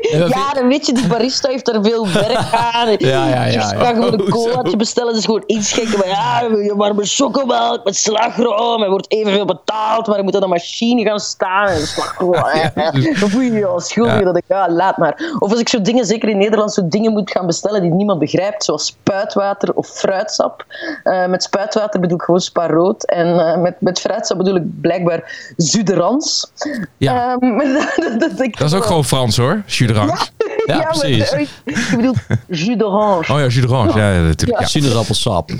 [0.00, 2.36] Ja, dan weet je, die barista heeft er veel werk
[2.74, 2.88] aan.
[2.98, 5.98] Ja, ja, ja, Je kan gewoon een Oh, colaatje bestellen, is gewoon gekker.
[5.98, 8.82] Maar ja, wil je warme chocomelk met slagroom.
[8.82, 11.68] Er wordt evenveel betaald, maar er moet aan de machine gaan staan.
[11.68, 12.32] En slagroom.
[13.20, 14.24] Dan voel je je al schuldig Ja.
[14.24, 15.32] dat ik, ja, laat maar.
[15.38, 18.18] Of als ik zo dingen, zeker in Nederland, zo dingen moet gaan bestellen die niemand
[18.18, 20.64] begrijpt, zoals spuitwater of fruitsap.
[21.02, 23.04] Eh, met spuitwater bedoel ik gewoon spaarrood.
[23.06, 26.52] En eh, met, met fruitsap bedoel ik blijkbaar zuderans.
[26.98, 27.36] Ja.
[27.40, 27.58] Ehm,
[28.18, 29.62] dat, Dat is ook gewoon Frans hoor,
[29.94, 30.28] jus d'orange.
[30.66, 31.30] Ja, maar, precies.
[31.30, 32.16] eh, je bedoelt
[32.48, 33.32] jus d'orange.
[33.32, 33.98] Oh ja, jus d'orange.
[33.98, 34.60] Ja, ja, natuurlijk.
[34.60, 34.66] Ja.
[34.66, 35.50] Sinaasappelsap.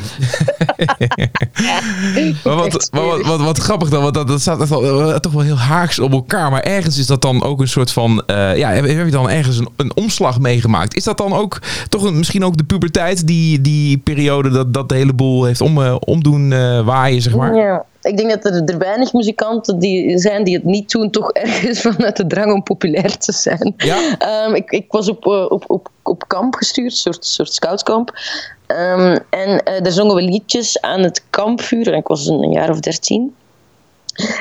[2.44, 5.16] Maar wat, maar wat, wat, wat grappig dan, want dat, dat staat echt wel, eh,
[5.16, 6.50] toch wel heel haaks op elkaar.
[6.50, 8.22] Maar ergens is dat dan ook een soort van...
[8.26, 10.96] eh, ja, heb, heb je dan ergens een, een omslag meegemaakt?
[10.96, 14.88] Is dat dan ook toch een, misschien ook de puberteit, die, die periode dat, dat
[14.88, 17.54] de hele boel heeft om, eh, omdoen eh, waaien, zeg maar?
[17.54, 21.32] Ja, ik denk dat er, er weinig muzikanten die zijn die het niet doen, toch
[21.32, 23.74] ergens vanuit de drang om populair te zijn.
[23.76, 24.18] Ja?
[24.18, 28.18] Ehm, ik, ik was op, eh, op, op, op kamp gestuurd, een soort, soort scoutskamp.
[28.66, 31.92] Ehm, en eh daar zongen we liedjes aan het kampvuur.
[31.92, 33.34] En ik was een, een jaar of dertien.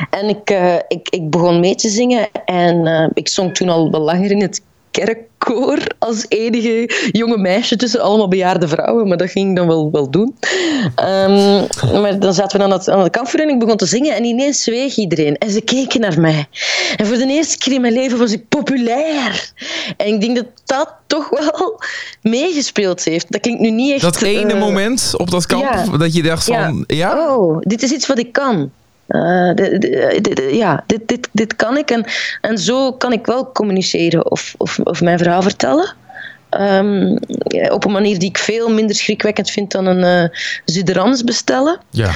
[0.10, 4.02] En ik, eh, ik, ik begon mee te zingen en ik zong toen al wel
[4.02, 9.49] langer in het kerkkoor als enige jonge meisje tussen allemaal bejaarde vrouwen, maar dat ging
[9.49, 10.36] ik dan wel, wel doen.
[10.95, 11.65] Ehm,
[12.02, 14.23] maar dan zaten we aan, het, aan de kampvuur en ik begon te zingen en
[14.23, 16.47] ineens zweeg iedereen en ze keken naar mij.
[16.95, 19.52] En voor de eerste keer in mijn leven was ik populair.
[19.97, 21.82] En ik denk dat dat toch wel
[22.21, 23.32] meegespeeld heeft.
[23.32, 24.02] Dat klinkt nu niet echt...
[24.02, 25.97] Dat ene eh, moment op dat kamp, ja.
[25.97, 27.36] dat je dacht van, ja?
[27.36, 28.71] Oh, dit is iets wat ik kan.
[29.10, 31.91] Eh, dit- dit- dit- ja, dit, dit, dit kan ik.
[31.91, 32.06] En,
[32.41, 35.93] en zo kan ik wel communiceren of, of, of mijn verhaal vertellen.
[36.50, 37.17] Ehm,
[37.48, 41.80] ja, op een manier die ik veel minder schrikwekkend vind dan een eh Zuiderans bestellen.
[41.89, 42.12] Ja.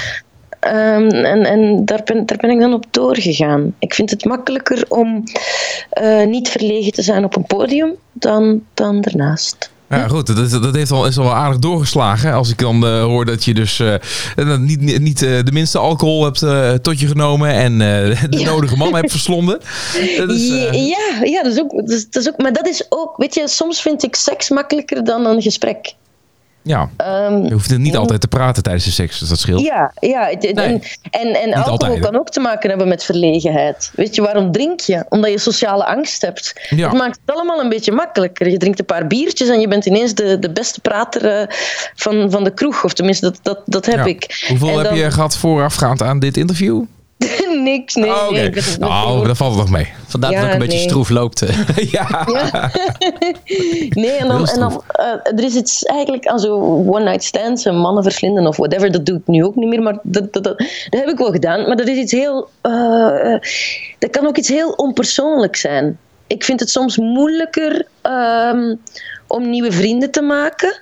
[0.59, 3.75] Ehm, en en daar, ben, daar ben ik dan op doorgegaan.
[3.79, 5.23] Ik vind het makkelijker om
[5.89, 9.71] eh, niet verlegen te zijn op een podium dan, dan daarnaast.
[9.97, 10.27] Ja, goed.
[10.35, 12.33] Dat, dat heeft al, is al wel aardig doorgeslagen.
[12.33, 15.77] Als ik dan eh, hoor dat je dus eh, niet, niet, niet eh, de minste
[15.77, 16.39] alcohol hebt
[16.83, 18.49] tot je genomen en de Ja.
[18.49, 19.59] nodige man hebt verslonden.
[20.17, 22.37] Dat is, Ja, ja dat, is ook, dat, is, dat is ook.
[22.41, 25.93] Maar dat is ook, weet je, soms vind ik seks makkelijker dan een gesprek.
[26.63, 26.89] Ja.
[26.97, 29.61] Ehm, Je hoeft niet altijd te praten tijdens de seks, dus dat scheelt.
[29.61, 30.25] ja, ja.
[30.27, 30.67] het- het- Nee.
[30.73, 33.91] En, en, en alcohol altijd, kan ook te maken hebben met verlegenheid.
[33.95, 35.05] Weet je, waarom drink je?
[35.09, 36.53] Omdat je sociale angst hebt.
[36.69, 36.89] Ja.
[36.89, 38.49] Het maakt het allemaal een beetje makkelijker.
[38.49, 41.47] Je drinkt een paar biertjes en je bent ineens de, de beste prater eh,
[41.95, 42.83] van, van de kroeg.
[42.83, 44.05] Of tenminste, dat, dat, dat heb Ja.
[44.05, 44.45] ik.
[44.47, 46.81] Hoeveel heb je gehad voorafgaand aan dit interview?
[47.63, 48.09] Niks, nee.
[48.09, 49.87] Oh, nee, ik Nou, dat valt nog mee.
[50.07, 51.39] Vandaar dat Ja, ook een beetje stroef loopt.
[51.91, 52.25] ja.
[52.25, 52.71] Ja.
[54.01, 56.55] nee, en dan, en dan eh, er is iets eigenlijk aan zo
[56.87, 58.91] one-night stands en mannen verslinden of whatever.
[58.91, 60.57] Dat doe ik nu ook niet meer, maar dat, dat, dat,
[60.89, 61.67] dat heb ik wel gedaan.
[61.67, 62.49] Maar dat is iets heel.
[62.61, 63.41] eh, eh,
[63.99, 65.99] dat kan ook iets heel onpersoonlijk zijn.
[66.27, 68.75] Ik vind het soms moeilijker ehm,
[69.27, 70.81] om nieuwe vrienden te maken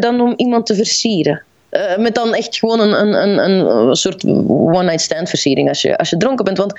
[0.00, 1.42] dan om iemand te versieren.
[1.76, 5.82] Eh, met dan echt gewoon een, een, een, een, een soort one-night stand versiering als
[5.82, 6.58] je, als je dronken bent.
[6.58, 6.72] Want,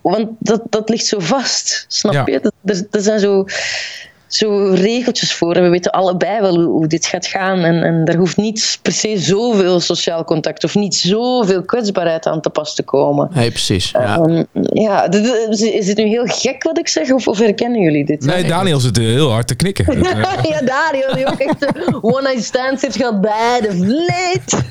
[0.00, 2.22] want dat, dat ligt zo vast, snap Ja.
[2.26, 2.40] je?
[2.40, 3.44] Dat- Er, er zijn zo,
[4.34, 7.58] zo regeltjes voor en we weten allebei wel hoe, hoe dit gaat gaan.
[7.58, 12.40] En, en daar hoeft niet per se zoveel sociaal contact of niet zoveel kwetsbaarheid aan
[12.40, 13.30] te pas te komen.
[13.34, 13.90] Nee, precies.
[13.90, 14.16] Ja.
[14.16, 15.10] Ehm, ja,
[15.50, 18.24] is dit nu heel gek wat ik zeg of, of herkennen jullie dit?
[18.24, 19.86] Nee, Daniel zit eh, heel hard te knikken.
[19.86, 20.00] Eh,
[20.50, 24.62] ja, Dario, die ook echt een one-night stands heeft gehad bij de vleet.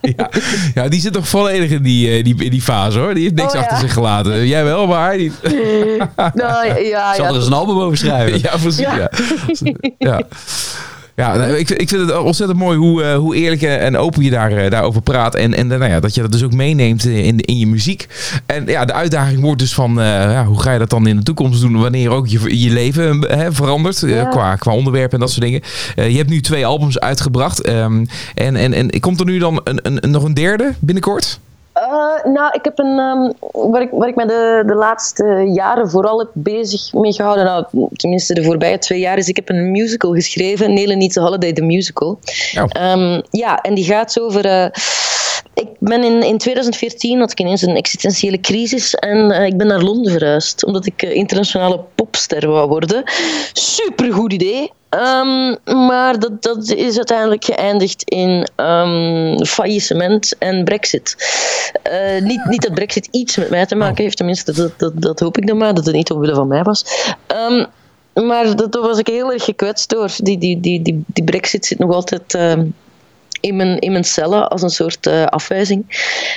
[0.16, 0.30] ja.
[0.74, 3.14] ja, die zit toch volledig in die, eh, die, in die fase hoor.
[3.14, 3.60] Die heeft niks Oh, ja.
[3.60, 4.46] achter zich gelaten.
[4.46, 5.32] Jij wel, maar hij niet.
[6.34, 7.30] nou, ja, Zal ja.
[7.30, 8.40] er eens een album over schrijven?
[8.42, 8.86] Ja, precies.
[8.98, 9.10] Ja.
[9.98, 10.20] Ja.
[11.16, 11.34] Ja.
[11.44, 14.52] Ik, vind- ik vind het ontzettend mooi hoe, eh, hoe eerlijk en open je daar,
[14.52, 15.34] eh, daarover praat.
[15.34, 18.06] En, en nou ja, dat je dat dus ook meeneemt eh, in, in je muziek.
[18.46, 21.16] En ja, de uitdaging wordt dus van eh, ja, hoe ga je dat dan in
[21.16, 24.24] de toekomst doen wanneer ook je, je leven eh, hè, verandert eh, Ja.
[24.24, 25.60] qua, qua onderwerpen en dat soort dingen.
[25.96, 27.60] Eh, je hebt nu twee albums uitgebracht.
[27.60, 31.40] ehm, en, en, en komt er nu dan een, een, nog een derde binnenkort?
[31.88, 32.98] Eh, nou, ik heb een.
[32.98, 33.32] ehm,
[33.70, 37.64] waar, ik, waar ik me de, de laatste jaren vooral heb bezig mee gehouden, nou,
[37.92, 41.52] tenminste de voorbije twee jaar, is ik heb een musical geschreven, Nele Needs a Holiday,
[41.52, 42.18] the musical.
[42.50, 42.66] Ja.
[42.66, 44.44] Ehm, ja, en die gaat over.
[44.44, 44.66] eh,
[45.54, 49.66] ik ben in, in 2014 had ik ineens een existentiële crisis en eh, ik ben
[49.66, 53.02] naar Londen verhuisd, omdat ik internationale popster wou worden.
[53.52, 54.72] Supergoed idee.
[54.88, 55.54] Ehm,
[55.86, 61.16] maar dat, dat is uiteindelijk geëindigd in ehm, faillissement en brexit.
[61.82, 65.20] Eh, niet, niet dat brexit iets met mij te maken heeft, tenminste, dat, dat, dat
[65.20, 66.84] hoop ik dan maar, dat het niet omwille van mij was.
[67.26, 67.64] Ehm,
[68.26, 70.10] maar dat, daar was ik heel erg gekwetst door.
[70.16, 72.34] Die, die, die, die, die brexit zit nog altijd...
[73.40, 75.84] in mijn, in mijn cellen als een soort eh, afwijzing.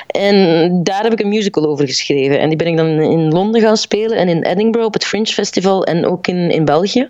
[0.07, 2.39] En daar heb ik een musical over geschreven.
[2.39, 5.25] En die ben ik dan in Londen gaan spelen en in Edinburgh op het Fringe
[5.25, 7.09] Festival en ook in, in België.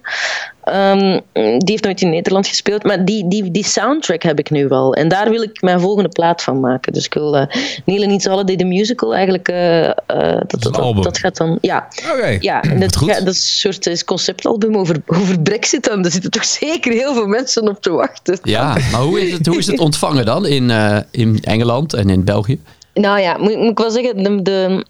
[0.63, 4.67] Ehm, die heeft nooit in Nederland gespeeld, maar die, die, die soundtrack heb ik nu
[4.67, 4.93] wel.
[4.93, 6.93] En daar wil ik mijn volgende plaat van maken.
[6.93, 7.45] Dus ik wil uh,
[7.85, 9.49] Neil Niets Holiday, de musical, eigenlijk.
[9.49, 11.57] uh, uh, dat, dat, dat, dat, gaat dan.
[11.61, 12.37] Ja, okay.
[12.39, 15.89] ja en dat, dat is een soort is conceptalbum over, over Brexit.
[15.89, 18.39] En daar zitten toch zeker heel veel mensen op te wachten.
[18.43, 20.71] Ja, maar hoe is het, hoe is het ontvangen dan in,
[21.11, 22.59] in Engeland en in België?
[22.93, 24.41] Nou ja, moet, moet ik wel zeggen, de.
[24.41, 24.85] de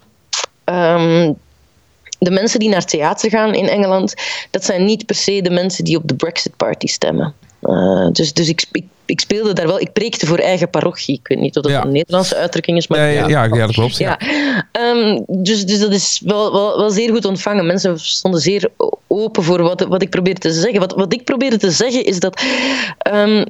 [0.65, 1.37] um,
[2.23, 4.13] de mensen die naar theater gaan in Engeland,
[4.49, 7.33] dat zijn niet per se de mensen die op de Brexit Party stemmen.
[7.63, 11.15] Uh, dus dus ik, ik, ik, speelde daar wel, ik preekte voor eigen parochie.
[11.15, 11.83] Ik weet niet of dat ja.
[11.83, 12.87] een Nederlandse uitdrukking is.
[12.87, 13.97] Maar ja, ja, ja, ja dat klopt.
[13.97, 14.19] Ja.
[14.95, 17.65] Um, dus, dus dat is wel, wel, wel zeer goed ontvangen.
[17.65, 18.69] Mensen stonden zeer
[19.11, 20.79] open voor wat, wat ik probeerde te zeggen.
[20.79, 22.43] Wat, wat ik probeerde te zeggen is dat
[23.13, 23.45] um,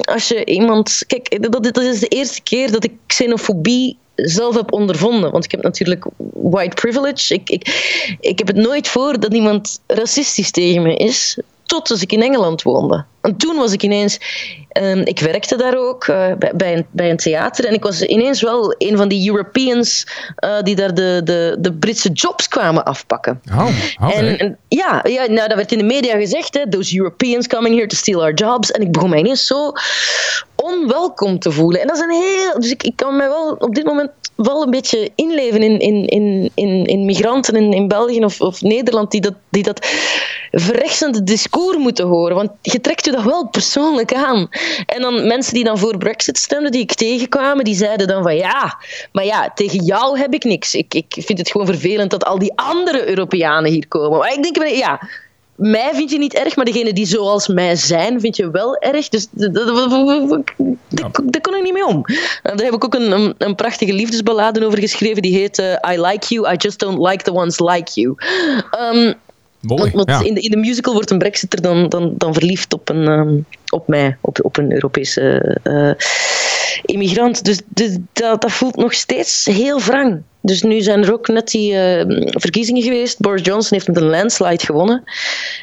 [0.00, 1.04] als je iemand.
[1.06, 5.30] Kijk, dat, dat is de eerste keer dat ik xenofobie zelf heb ondervonden.
[5.30, 7.34] Want ik heb natuurlijk white privilege.
[7.34, 7.62] Ik, ik,
[8.20, 11.38] ik heb het nooit voor dat iemand racistisch tegen me is.
[11.74, 13.04] Tot als ik in Engeland woonde.
[13.20, 14.18] En toen was ik ineens...
[14.68, 17.64] ehm, ik werkte daar ook eh, bij, bij, een, bij een theater.
[17.64, 20.06] En ik was ineens wel een van die Europeans
[20.36, 23.40] eh, die daar de, de, de Britse jobs kwamen afpakken.
[23.52, 23.68] Oh.
[24.14, 26.54] En, en ja, ja nou, dat werd in de media gezegd.
[26.54, 28.70] Hè, Those Europeans coming here to steal our jobs.
[28.70, 29.72] En ik begon mij ineens zo
[30.64, 31.80] onwelkom te voelen.
[31.80, 32.60] En dat is een heel...
[32.60, 36.06] Dus ik, ik kan mij wel op dit moment wel een beetje inleven in, in,
[36.06, 39.86] in, in, in migranten in, in België of, of Nederland die dat, die dat
[40.50, 42.36] verrechtsende discours moeten horen.
[42.36, 44.48] Want je trekt je dat wel persoonlijk aan.
[44.86, 48.36] En dan mensen die dan voor Brexit stemden, die ik tegenkwamen, die zeiden dan van
[48.36, 48.78] ja,
[49.12, 50.74] maar ja, tegen jou heb ik niks.
[50.74, 54.18] Ik, ik vind het gewoon vervelend dat al die andere Europeanen hier komen.
[54.18, 55.00] Maar ik denk, ja,
[55.56, 59.08] mij vind je niet erg, maar degene die zoals mij zijn, vind je wel erg.
[59.08, 62.04] Dus daar kon ik niet mee om.
[62.42, 65.22] Daar heb ik ook een, een, een prachtige liefdesballade over geschreven.
[65.22, 68.16] Die heet eh, I Like You, I Just Don't Like the Ones Like You.
[69.66, 69.90] Mooi.
[69.94, 70.22] want ja.
[70.22, 73.38] in, de, in de musical wordt een Brexiter dan, dan, dan verliefd op, een, ehm,
[73.68, 75.90] op mij, op, op een Europese eh,
[76.84, 77.44] immigrant.
[77.44, 80.22] Dus, dus dat, dat voelt nog steeds heel wrang.
[80.40, 83.20] Dus nu zijn er ook net die eh, verkiezingen geweest.
[83.20, 85.02] Boris Johnson heeft met een landslide gewonnen.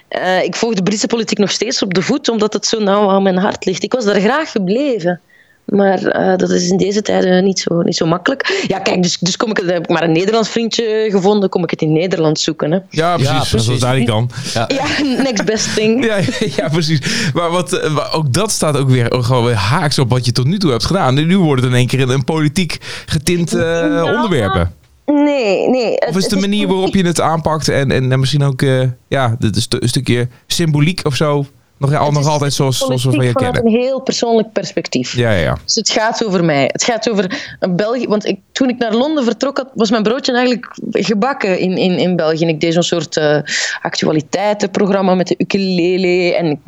[0.07, 3.09] Eh, ik volg de Britse politiek nog steeds op de voet, omdat het zo nauw
[3.09, 3.83] aan mijn hart ligt.
[3.83, 5.21] Ik was daar graag gebleven.
[5.65, 8.63] Maar eh, dat is in deze tijden niet zo, niet zo makkelijk.
[8.67, 11.69] Ja, kijk, dus, dus kom ik, heb ik maar een Nederlands vriendje gevonden, kom ik
[11.69, 12.71] het in Nederland zoeken.
[12.71, 12.79] Hè.
[12.89, 13.49] Ja, precies.
[13.49, 13.65] precies.
[13.65, 14.29] Zoals daar die kan.
[14.53, 14.65] Ja.
[14.67, 14.83] Ja,
[15.23, 16.05] next best thing.
[16.05, 16.17] Ja,
[16.57, 16.99] ja, precies.
[17.33, 20.31] Maar wat, eh, maar ook dat staat ook weer gewoon weer haaks op wat je
[20.31, 21.13] tot nu toe hebt gedaan.
[21.13, 24.13] Nu wordt het in één keer een, een politiek getint eh, Ja.
[24.15, 24.73] onderwerpen.
[25.05, 25.97] Nee, nee.
[25.99, 28.81] Of is het de manier waarop je het aanpakt en, en, en misschien ook eh,
[29.07, 31.45] ja, dit is een stukje symboliek of zo
[31.81, 33.65] nog, al, nog altijd zoals, zoals we van je kennen?
[33.65, 35.15] een heel persoonlijk perspectief.
[35.15, 35.57] Ja, ja, ja.
[35.65, 36.69] Dus het gaat over mij.
[36.71, 38.07] Het gaat over een België.
[38.07, 42.15] Want ik, toen ik naar Londen vertrok, was mijn broodje eigenlijk gebakken in, in, in
[42.15, 42.43] België.
[42.43, 43.37] En ik deed zo'n soort eh,
[43.81, 46.33] actualiteitenprogramma met de ukulele.
[46.35, 46.59] En ik-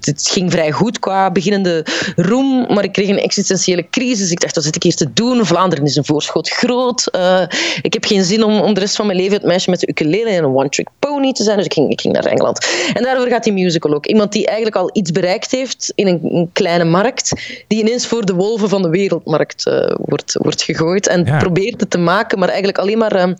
[0.00, 2.74] het ging vrij goed qua beginnende roem.
[2.74, 4.30] Maar ik kreeg een existentiële crisis.
[4.30, 5.46] Ik dacht, wat zit ik hier te doen?
[5.46, 7.06] Vlaanderen is een voorschot groot.
[7.06, 7.42] Eh,
[7.82, 9.88] ik heb geen zin om, om de rest van mijn leven het meisje met de
[9.88, 11.56] ukulele en een one-trick pony te zijn.
[11.56, 12.66] Dus ik ging, ik ging naar Engeland.
[12.94, 14.06] En daarover gaat die musical ook.
[14.06, 17.32] Iemand die eigenlijk al iets bereikt heeft in een, een kleine markt,
[17.66, 21.06] die ineens voor de wolven van de wereldmarkt eh, wordt, wordt gegooid.
[21.06, 21.38] En Ja.
[21.38, 23.12] probeert het te maken, maar eigenlijk alleen maar...
[23.12, 23.32] eh,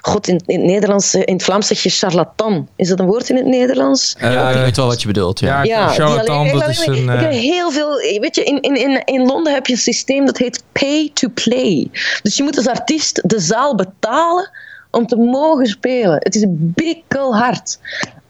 [0.00, 2.68] God, in, in het Nederlands, eh, in het Vlaams zeg je charlatan.
[2.76, 4.14] Is dat een woord in het Nederlands?
[4.18, 5.40] Ja, ik Eh, weet wel wat je bedoelt.
[5.40, 5.62] Ja.
[5.62, 6.94] ja, die charlatan, alleen- dat is een...
[7.10, 7.96] Ik heb heel veel.
[8.20, 11.28] Weet je, in, in, in, in Londen heb je een systeem dat heet pay to
[11.34, 11.88] play.
[12.22, 14.50] Dus je moet als artiest de zaal betalen
[14.90, 16.16] om te mogen spelen.
[16.18, 17.78] Het is bikkelhard.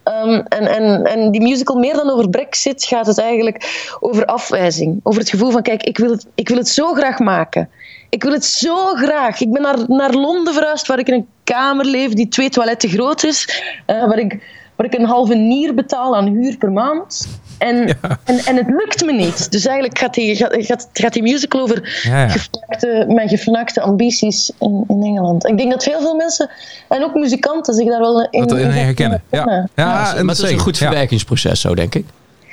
[0.04, 5.00] Ehm, en, en, en die musical, meer dan over Brexit, gaat het eigenlijk over afwijzing.
[5.02, 7.70] Over het gevoel van: kijk, ik wil het, ik wil het zo graag maken.
[8.08, 9.40] Ik wil het zo graag.
[9.40, 12.88] Ik ben naar, naar Londen verhuisd, waar ik in een kamer leef die twee toiletten
[12.88, 13.62] groot is.
[13.86, 14.38] eh, waar, ik,
[14.76, 17.28] waar ik een halve nier betaal aan huur per maand.
[17.62, 19.51] En, en, en het lukt me niet.
[19.51, 22.29] Dus eigenlijk gaat die, gaat, gaat, die musical over Ja, ja.
[22.29, 25.46] gefnakte, mijn gefnakte ambities in, in Engeland.
[25.46, 26.51] Ik denk dat heel veel mensen,
[26.88, 29.22] en ook muzikanten, zich daar wel in, dat in herkennen.
[29.31, 30.87] Ja, ja, maar het is een goed ja.
[30.87, 32.05] verwerkingsproces, zo denk ik.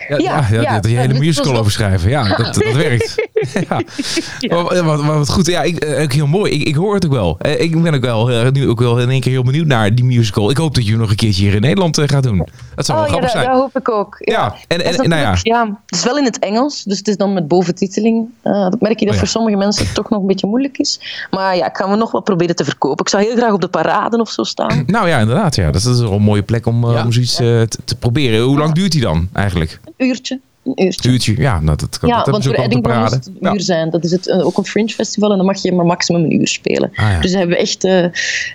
[0.07, 2.09] Ja, ja, Ja, ja, hele was musical over schrijven.
[2.09, 3.28] Ja, dat, dat werkt.
[4.39, 4.81] ja.
[4.83, 5.45] Maar wat goed.
[5.47, 6.51] Ja, ik, eh, ook heel mooi.
[6.51, 7.35] Ik, ik hoor het ook wel.
[7.39, 9.95] Eh, Ik ben ook wel, eh, nu ook wel in één keer heel benieuwd naar
[9.95, 10.49] die musical.
[10.49, 12.47] Ik hoop dat je nog een keertje hier in Nederland gaat doen.
[12.75, 13.45] Dat zou wel Oh ja, grappig dat, zijn.
[13.53, 14.15] dat hoop ik ook.
[14.19, 14.33] Ja.
[14.33, 15.35] Ja, en, en, nou ja.
[15.43, 18.27] ja, het is wel in het Engels, dus het is dan met boventiteling.
[18.41, 19.19] Eh, dat merk je dat Oh ja.
[19.19, 20.99] voor sommige mensen toch nog een beetje moeilijk is.
[21.31, 23.05] Maar ja, ik ga me nog wel proberen te verkopen.
[23.05, 24.83] Ik zou heel graag op de parade of zo staan.
[24.99, 25.55] Nou ja, inderdaad.
[25.55, 25.71] Ja.
[25.71, 27.03] Dat is wel een mooie plek om, Ja.
[27.03, 28.41] om zoiets te, te proberen.
[28.41, 29.79] Hoe lang duurt die dan eigenlijk?
[29.97, 30.39] Een uurtje.
[30.63, 31.07] Een uurtje.
[31.07, 31.37] Een uurtje?
[31.37, 33.53] Ja, nou, dat kan Ja, dat want voor ook op de Edinburgh moet het een
[33.53, 33.89] uur zijn.
[33.89, 36.39] Dat is het, eh, ook een fringe festival en dan mag je maar maximum een
[36.39, 36.91] uur spelen.
[36.95, 37.19] Ah, ja.
[37.19, 38.03] Dus dat hebben we echt, eh,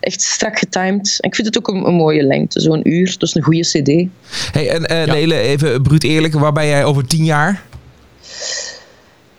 [0.01, 1.19] echt strak getimed.
[1.21, 3.15] En ik vind het ook een, een mooie lengte, zo'n uur.
[3.19, 4.09] Dat is een goede cd.
[4.53, 6.35] Hey, en eh Nele, even bruut eerlijk.
[6.35, 7.63] Waar ben jij over tien jaar?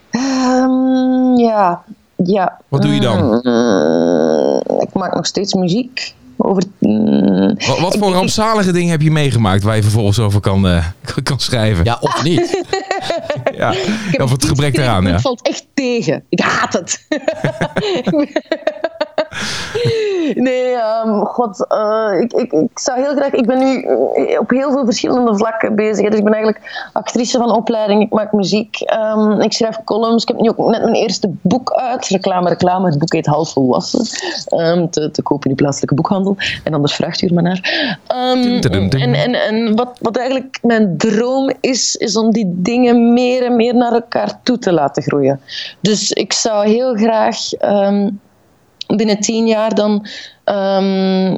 [0.09, 1.83] Ehm, ja,
[2.15, 2.59] ja.
[2.67, 3.41] Wat doe je dan?
[3.43, 6.13] Mm, ik maak nog steeds muziek.
[6.37, 10.67] Over, mm, Wat, voor ik- rampzalige dingen heb je meegemaakt waar je vervolgens over kan,
[10.67, 10.85] eh,
[11.23, 11.85] kan schrijven?
[11.85, 12.43] Ja, of niet.
[13.57, 13.73] Ja,
[14.17, 15.05] of het gebrek eraan.
[15.05, 15.11] Ja.
[15.11, 16.23] Het valt echt tegen.
[16.29, 17.07] Ik haat het.
[20.47, 21.67] nee, ehm, god.
[21.67, 23.31] eh, ik, ik, ik zou heel graag...
[23.31, 26.09] Ik ben nu eh, op heel veel verschillende vlakken bezig.
[26.09, 28.01] Dus ik ben eigenlijk actrice van opleiding.
[28.01, 28.79] Ik maak muziek.
[28.79, 30.21] ehm, ik schrijf columns.
[30.21, 32.07] Ik heb nu ook net mijn eerste boek uit.
[32.07, 32.89] Reclame, reclame.
[32.89, 34.05] Het boek heet Half Volwassen.
[34.45, 36.37] Ehm, te, te koop in de plaatselijke boekhandel.
[36.63, 37.93] En anders vraagt u er maar naar.
[39.01, 43.55] En en, en wat, wat eigenlijk mijn droom is, is om die dingen meer en
[43.55, 45.41] meer naar elkaar toe te laten groeien.
[45.79, 47.37] Dus ik zou heel graag
[48.97, 50.07] binnen tien jaar dan
[50.43, 51.35] ehm,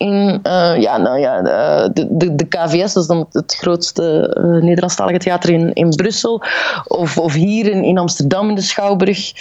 [0.00, 1.42] in eh, ja, nou ja,
[1.88, 6.42] de, de, de KVS, dat is dan het grootste uh, Nederlandstalige theater in, in Brussel.
[6.86, 9.32] Of, of hier in, in Amsterdam in de Schouwburg.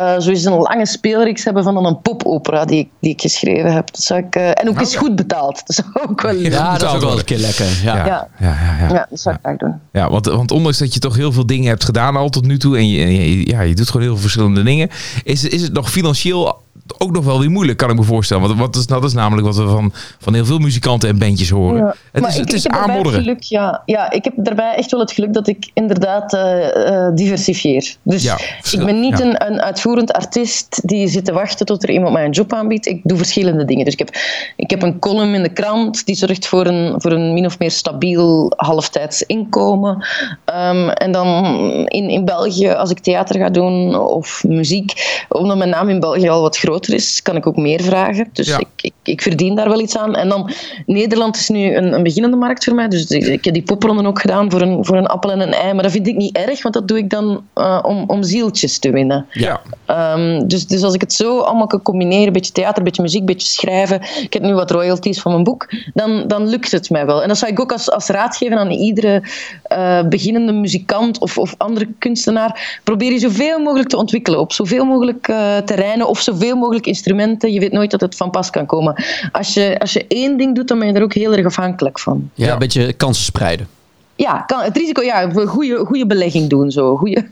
[0.00, 3.72] Uh, zo is een lange speelreeks hebben van een popopera die ik, die ik geschreven
[3.72, 3.92] heb.
[3.92, 5.62] Dat zou ik, en ook is goed betaald.
[5.66, 7.66] Dat zou ook wel Ja, dat is ook wel een keer lekker.
[7.82, 8.94] Ja, ja, ja, ja, ja.
[8.94, 9.80] ja dat zou ik graag doen.
[9.92, 12.58] Ja, want, want ondanks dat je toch heel veel dingen hebt gedaan al tot nu
[12.58, 14.88] toe en je, je, ja, je doet gewoon heel veel verschillende dingen,
[15.24, 16.66] is, is het nog financieel
[16.98, 18.42] ook nog wel weer moeilijk, kan ik me voorstellen.
[18.48, 21.50] Want wat is, dat is namelijk wat we van, van heel veel muzikanten en bandjes
[21.50, 21.78] horen.
[21.78, 21.94] Ja.
[22.12, 23.20] Het is, ik, het is ik aanmodderen.
[23.20, 23.82] Geluk, ja.
[23.84, 27.96] ja, ik heb daarbij echt wel het geluk dat ik inderdaad uh, diversifieer.
[28.02, 28.38] Dus Ja,
[28.70, 29.24] ik ben niet ja.
[29.24, 32.86] een, een uitvoerend artiest die zit te wachten tot er iemand mij een job aanbiedt.
[32.86, 33.84] Ik doe verschillende dingen.
[33.84, 34.16] Dus ik heb,
[34.56, 37.58] ik heb een column in de krant die zorgt voor een, voor een min of
[37.58, 40.06] meer stabiel halftijds inkomen.
[40.44, 41.44] Ehm, en dan
[41.86, 46.28] in, in België, als ik theater ga doen of muziek, omdat mijn naam in België
[46.28, 48.28] al wat groter is, kan ik ook meer vragen.
[48.32, 48.58] Dus Ja.
[48.58, 50.14] ik, ik, ik verdien daar wel iets aan.
[50.14, 50.50] En dan,
[50.86, 52.88] Nederland is nu een, een beginnende markt voor mij.
[52.88, 55.52] Dus ik, ik heb die popronden ook gedaan voor een, voor een appel en een
[55.52, 55.72] ei.
[55.72, 58.78] Maar dat vind ik niet erg, want dat doe ik dan eh, om, om zieltjes
[58.78, 59.26] te winnen.
[59.32, 59.60] Ja.
[59.86, 63.02] Ehm, dus, dus als ik het zo allemaal kan combineren, een beetje theater, een beetje
[63.02, 66.70] muziek, een beetje schrijven, ik heb nu wat royalties van mijn boek, dan, dan lukt
[66.70, 67.22] het mij wel.
[67.22, 69.22] En dat zou ik ook als, als raad geven aan iedere
[69.62, 72.80] eh, beginnende muzikant of, of andere kunstenaar.
[72.84, 77.52] Probeer je zoveel mogelijk te ontwikkelen op zoveel mogelijk eh, terreinen of zoveel mogelijk instrumenten.
[77.52, 79.04] Je weet nooit dat het van pas kan komen.
[79.32, 81.98] Als je, als je één ding doet, dan ben je er ook heel erg afhankelijk
[81.98, 82.30] van.
[82.34, 82.52] Ja, Ja.
[82.52, 83.68] een beetje kansen spreiden.
[84.14, 86.70] Ja, kan, het risico, ja, een goede, goede belegging doen.
[86.70, 86.96] Zo.
[86.96, 87.16] Goeie,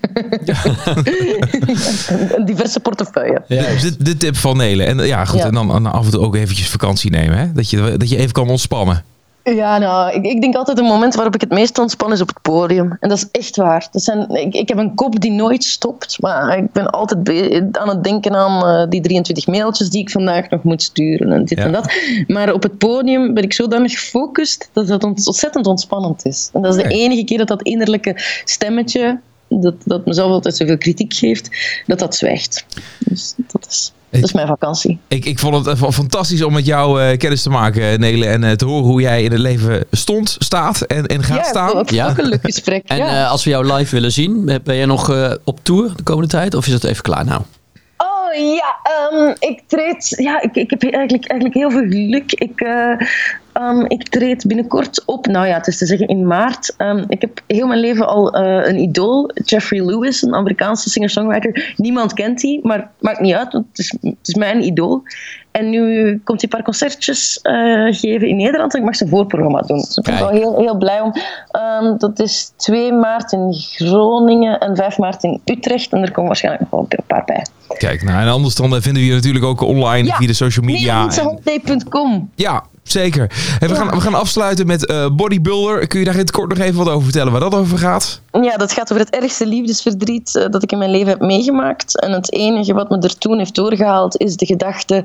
[0.94, 1.06] een,
[2.36, 3.42] een diverse portefeuille.
[3.48, 4.86] De, de tip van Nelen.
[4.86, 5.38] En ja, goed.
[5.38, 5.46] Ja.
[5.46, 7.38] En dan, dan af en toe ook eventjes vakantie nemen.
[7.38, 7.52] Hè?
[7.52, 9.04] Dat, je, dat je even kan ontspannen.
[9.54, 12.28] Ja, nou, ik, ik denk altijd een moment waarop ik het meest ontspan is op
[12.28, 12.96] het podium.
[13.00, 13.88] En dat is echt waar.
[13.90, 17.28] Dat zijn, ik, ik heb een kop die nooit stopt, maar ik ben altijd
[17.76, 21.44] aan het denken aan eh, die 23 mailtjes die ik vandaag nog moet sturen en
[21.44, 21.64] dit Ja.
[21.64, 21.92] en dat.
[22.26, 26.50] Maar op het podium ben ik zodanig gefocust dat het ont- ontzettend ontspannend is.
[26.52, 30.78] En dat is de enige keer dat dat innerlijke stemmetje, dat, dat mezelf altijd zoveel
[30.78, 31.50] kritiek geeft,
[31.86, 32.66] dat dat zwijgt.
[32.98, 34.98] Dus dat is, dat is mijn vakantie.
[35.08, 38.28] Ik, ik vond het eh, fantastisch om met jou eh, kennis te maken, Nelen.
[38.30, 41.42] En eh, te horen hoe jij in het leven stond, staat en, en gaat ja,
[41.42, 41.72] staan.
[41.74, 42.08] ook, Ja.
[42.08, 42.82] ook een leuk gesprek.
[42.96, 43.24] En ja.
[43.24, 46.28] eh, als we jou live willen zien, ben jij nog eh, op tour de komende
[46.30, 46.54] tijd?
[46.54, 47.42] Of is het even klaar nou?
[48.36, 50.08] Ja, ehm, ik treed.
[50.08, 52.32] Ja, ik, ik heb eigenlijk, eigenlijk heel veel geluk.
[52.32, 53.00] Ik, eh,
[53.52, 55.26] ehm, ik treed binnenkort op.
[55.26, 56.74] Nou ja, het is te zeggen in maart.
[56.76, 61.74] Ehm, ik heb heel mijn leven al eh, een idool, Jeffrey Lewis, een Amerikaanse singer-songwriter.
[61.76, 65.02] Niemand kent die, maar maakt niet uit, want het is, het is mijn idool.
[65.56, 67.52] En nu komt hij een paar concertjes eh,
[67.90, 69.76] geven in Nederland en ik mag zijn voorprogramma doen.
[69.78, 71.12] Dus ik ben wel heel, heel blij om.
[71.50, 75.92] Ehm, dat is 2 maart in Groningen en 5 maart in Utrecht.
[75.92, 77.46] En er komen waarschijnlijk nog wel een paar bij.
[77.78, 80.14] Kijk, nou, en anders dan eh, vinden we je natuurlijk ook online Ja.
[80.16, 81.00] via de social media.
[81.00, 82.30] En- Nederlandsehondday.com.
[82.34, 83.30] ja, zeker.
[83.60, 83.74] En we, Ja.
[83.74, 85.86] gaan, we gaan afsluiten met eh, Bodybuilder.
[85.86, 88.20] Kun je daar in het kort nog even wat over vertellen waar dat over gaat?
[88.32, 92.00] Ja, dat gaat over het ergste liefdesverdriet eh, dat ik in mijn leven heb meegemaakt.
[92.00, 95.04] En het enige wat me er toen heeft doorgehaald is de gedachte...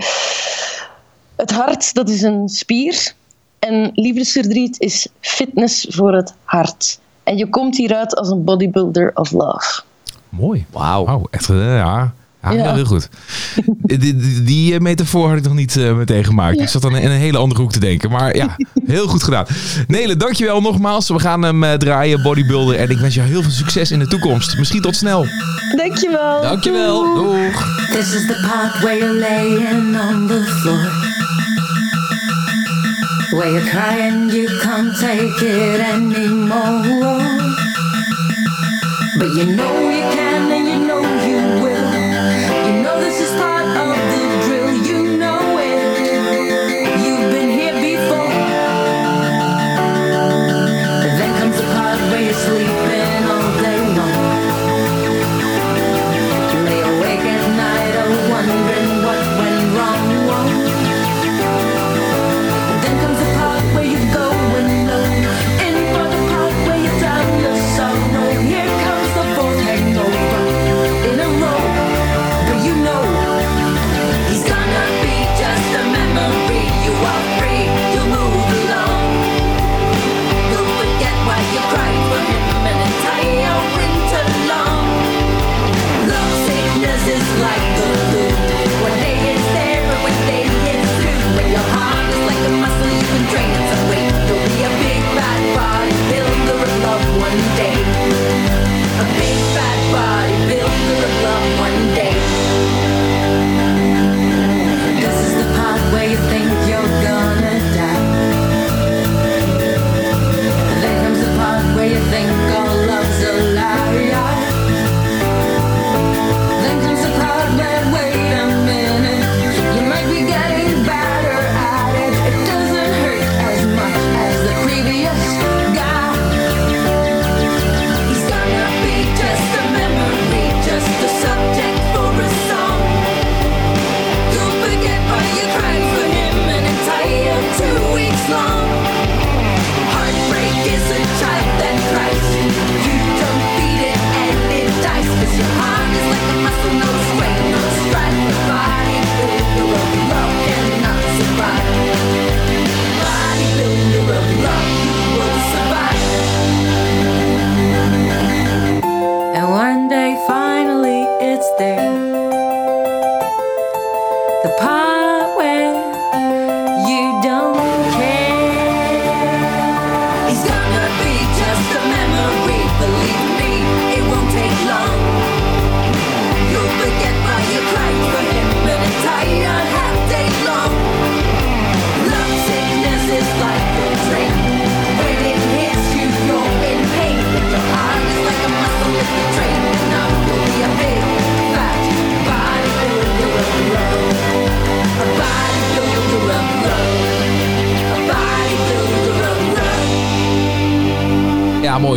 [1.36, 3.14] Het hart, dat is een spier.
[3.60, 7.00] En liefdesverdriet is fitness voor het hart.
[7.24, 9.82] En je komt hieruit als een bodybuilder of love.
[10.30, 10.66] Mooi.
[10.70, 11.06] Wauw.
[11.06, 12.14] Wauw, echt, eh, ja.
[12.44, 12.74] Ja, Ja.
[12.74, 13.10] heel, goed.
[13.82, 16.60] die, die, die, eh, metafoor had ik nog niet eh, meteen gemaakt.
[16.60, 18.10] Ik zat dan in een hele andere hoek te denken.
[18.12, 19.46] Maar ja, heel goed gedaan.
[19.88, 21.10] Nele, dankjewel nogmaals.
[21.10, 22.76] We gaan hem eh, draaien, bodybuilder.
[22.76, 24.58] En ik wens jou heel veel succes in de toekomst.
[24.58, 25.26] Misschien tot snel.
[25.78, 26.42] Dankjewel.
[26.42, 27.16] Dankjewel.
[27.16, 27.88] Doeg.
[27.92, 31.10] This is the part where you're laying on the floor.
[33.30, 37.50] Where you're crying, you can't take it anymore.
[39.18, 39.91] But you know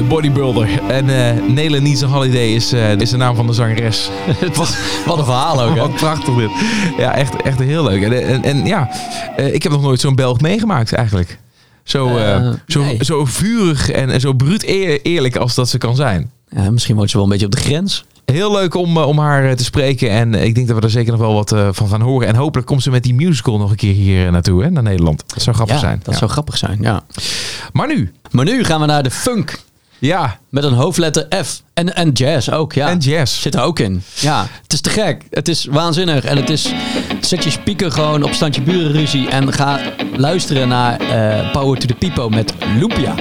[0.03, 0.69] Bodybuilder.
[0.89, 1.05] En
[1.55, 4.11] Nele a Holiday is, eh, is de naam van de zangeres.
[4.55, 4.77] Wat,
[5.07, 5.81] wat een verhaal ook, hè?
[5.81, 6.51] Wat prachtig dit.
[6.99, 8.03] Ja, echt, echt heel leuk.
[8.03, 8.91] En, en, en ja,
[9.37, 11.39] eh, ik heb nog nooit zo'n Belg meegemaakt eigenlijk.
[11.83, 12.19] Zo,
[12.67, 16.31] zo, zo vurig en, en zo bruut eer- eerlijk als dat ze kan zijn.
[16.49, 18.05] Ja, misschien woont ze wel een beetje op de grens.
[18.25, 20.11] Heel leuk om, om haar te spreken.
[20.11, 22.29] En ik denk dat we er zeker nog wel wat van gaan horen.
[22.29, 25.25] En hopelijk komt ze met die musical nog een keer hier naartoe, hè, naar Nederland.
[25.27, 26.01] Dat zou grappig ja, zijn.
[26.03, 26.19] dat Ja.
[26.19, 27.03] zou grappig zijn, ja.
[27.73, 29.63] Maar nu, Maar nu gaan we naar de funk.
[30.07, 31.63] Ja, Met een hoofdletter F.
[31.75, 32.89] En, en jazz ook, ja.
[32.89, 33.41] en jazz.
[33.41, 34.03] Zit er ook in.
[34.15, 35.23] Ja, het is te gek.
[35.31, 36.25] Het is waanzinnig.
[36.25, 36.73] En het is...
[37.21, 39.29] Zet je speaker gewoon op standje burenruzie.
[39.29, 39.81] En ga
[40.17, 43.15] luisteren naar eh, Power to the People met Lumpia.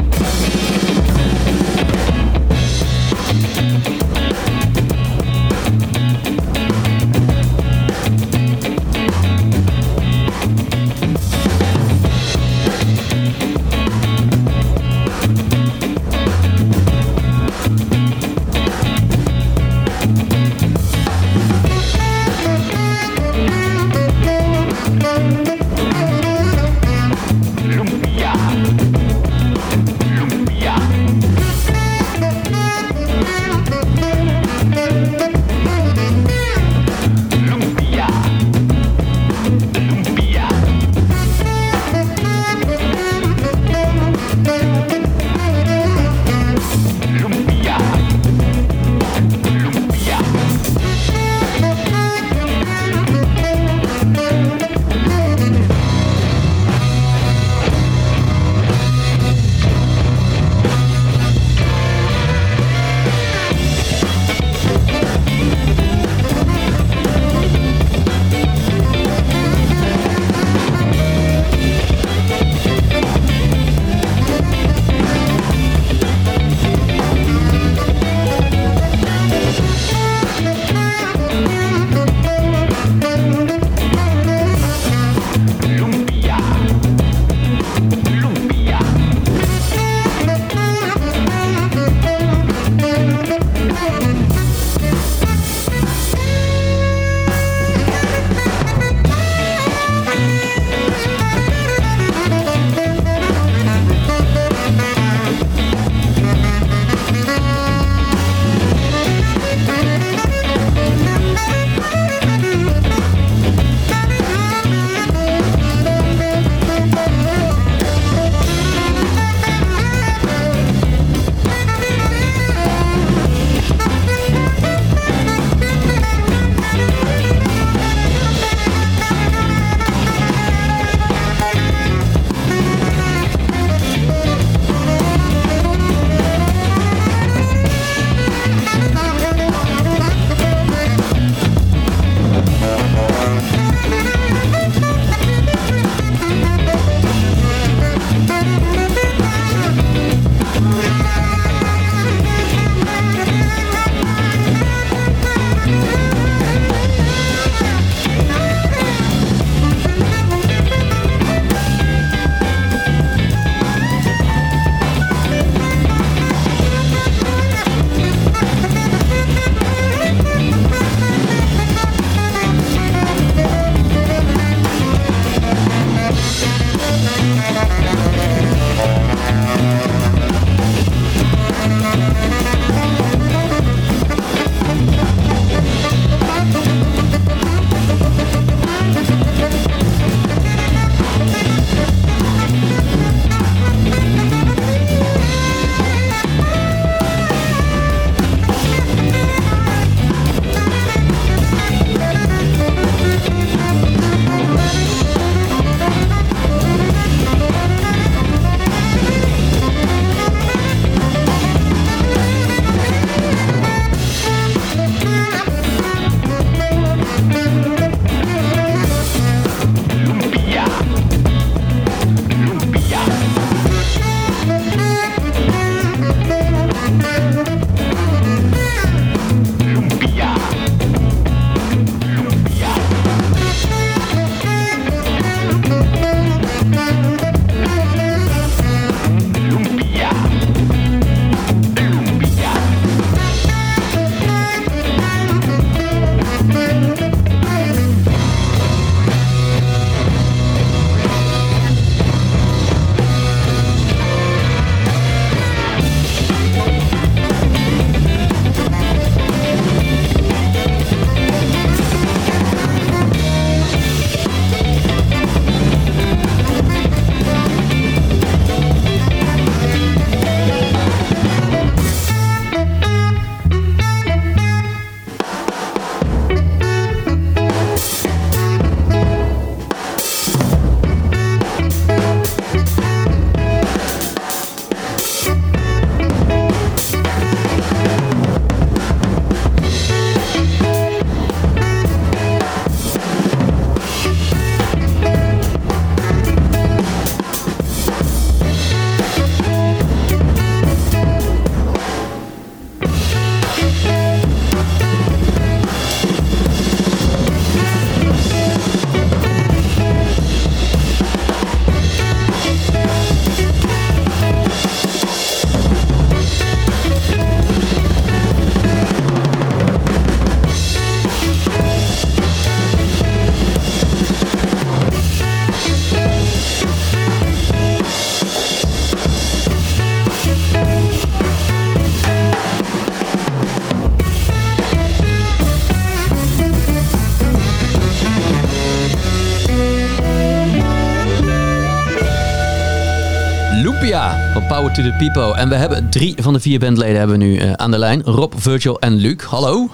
[343.84, 345.34] Lumpia van Power to the People.
[345.36, 348.04] En we hebben drie van de vier bandleden hebben we nu eh, aan de lijn.
[348.04, 349.24] Rob, Virgil en Luc.
[349.24, 349.70] Hallo.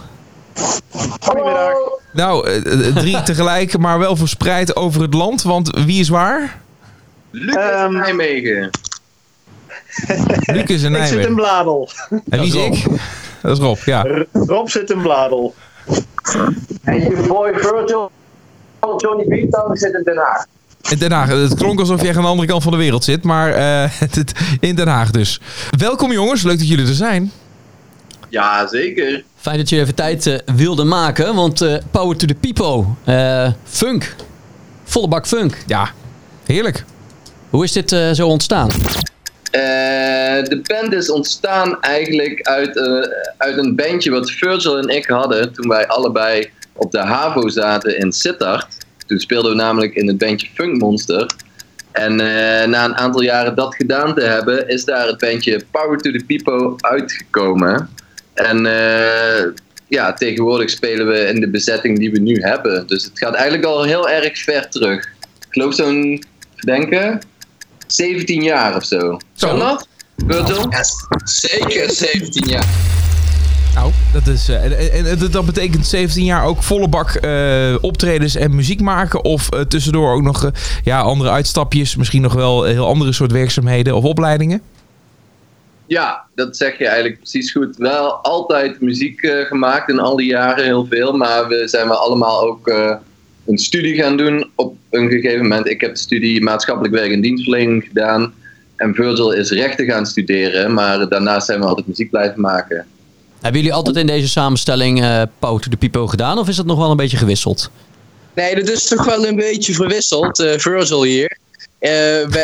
[1.20, 1.74] Goedemiddag.
[2.14, 5.41] Nou, eh, eh, drie tegelijk, maar wel verspreid over het land.
[5.43, 6.62] Want wie is waar?
[7.32, 8.70] Lucas Ehm, Nijmegen.
[10.55, 11.36] Lucas en Ik zit in Nijmegen.
[11.36, 11.89] Bladel.
[12.30, 12.86] En wie is ik?
[13.41, 14.01] Dat is Rob, ja.
[14.01, 15.53] R- Rob zit in Bladel.
[16.84, 18.12] En je boy Virgil
[18.97, 20.45] Johnny Beatdown zit in Den Haag.
[20.90, 21.28] In Den Haag.
[21.30, 24.32] Het klonk alsof jij aan de andere kant van de wereld zit, maar eh, het-
[24.60, 25.40] in Den Haag dus.
[25.78, 27.32] Welkom jongens, leuk dat jullie er zijn.
[28.30, 29.24] Ja, zeker.
[29.38, 32.86] Fijn dat je even tijd eh, wilde maken, want eh, Power to the People.
[33.04, 34.16] eh, funk.
[34.84, 35.58] Volle bak funk.
[35.68, 35.90] Ja,
[36.46, 36.84] heerlijk.
[37.50, 38.70] Hoe is dit eh, zo ontstaan?
[39.52, 39.62] Eh,
[40.44, 42.86] de band is ontstaan eigenlijk uit, eh,
[43.38, 47.98] uit een bandje wat Virgil en ik hadden toen wij allebei op de HAVO zaten
[48.00, 48.68] in Sittard.
[49.10, 51.36] Toen speelden we namelijk in het bandje Funk Monster.
[51.91, 55.97] En eh, na een aantal jaren dat gedaan te hebben, is daar het bandje Power
[55.97, 57.89] to the People uitgekomen.
[58.34, 59.51] En eh,
[59.88, 62.88] ja, tegenwoordig spelen we in de bezetting die we nu hebben.
[62.88, 65.05] Dus het gaat eigenlijk al heel erg ver terug.
[65.05, 66.24] Ik geloof zo'n,
[66.60, 67.22] denken,
[67.88, 69.20] 17 jaar of zo.
[69.34, 69.47] Zo.
[69.47, 69.88] Kan dat?
[70.28, 70.70] Virgil?
[71.24, 72.68] Zeker 17 jaar.
[73.80, 77.76] Nou, dat, is, eh, en, en, en dat betekent 17 jaar ook volle bak eh,
[77.82, 79.24] optredens en muziek maken?
[79.24, 80.52] Of eh, tussendoor ook nog
[80.84, 84.62] ja, andere uitstapjes, misschien nog wel heel andere soort werkzaamheden of opleidingen?
[85.90, 87.78] Ja, dat zeg je eigenlijk precies goed.
[87.78, 91.14] Wel altijd muziek eh, gemaakt in al die jaren, heel veel.
[91.18, 92.96] Maar we zijn wel allemaal ook eh,
[93.46, 95.68] een studie gaan doen op een gegeven moment.
[95.68, 98.34] Ik heb de studie maatschappelijk werk en dienstverlening gedaan.
[98.76, 100.74] En Virgil is rechten gaan studeren.
[100.74, 102.86] Maar daarnaast zijn we altijd muziek blijven maken.
[103.42, 105.00] Hebben jullie altijd in deze samenstelling
[105.40, 107.70] to the People gedaan of is dat nog wel een beetje gewisseld?
[108.36, 111.38] Nee, dat is toch wel een beetje verwisseld, eh Virgil hier.
[111.80, 111.92] Eh,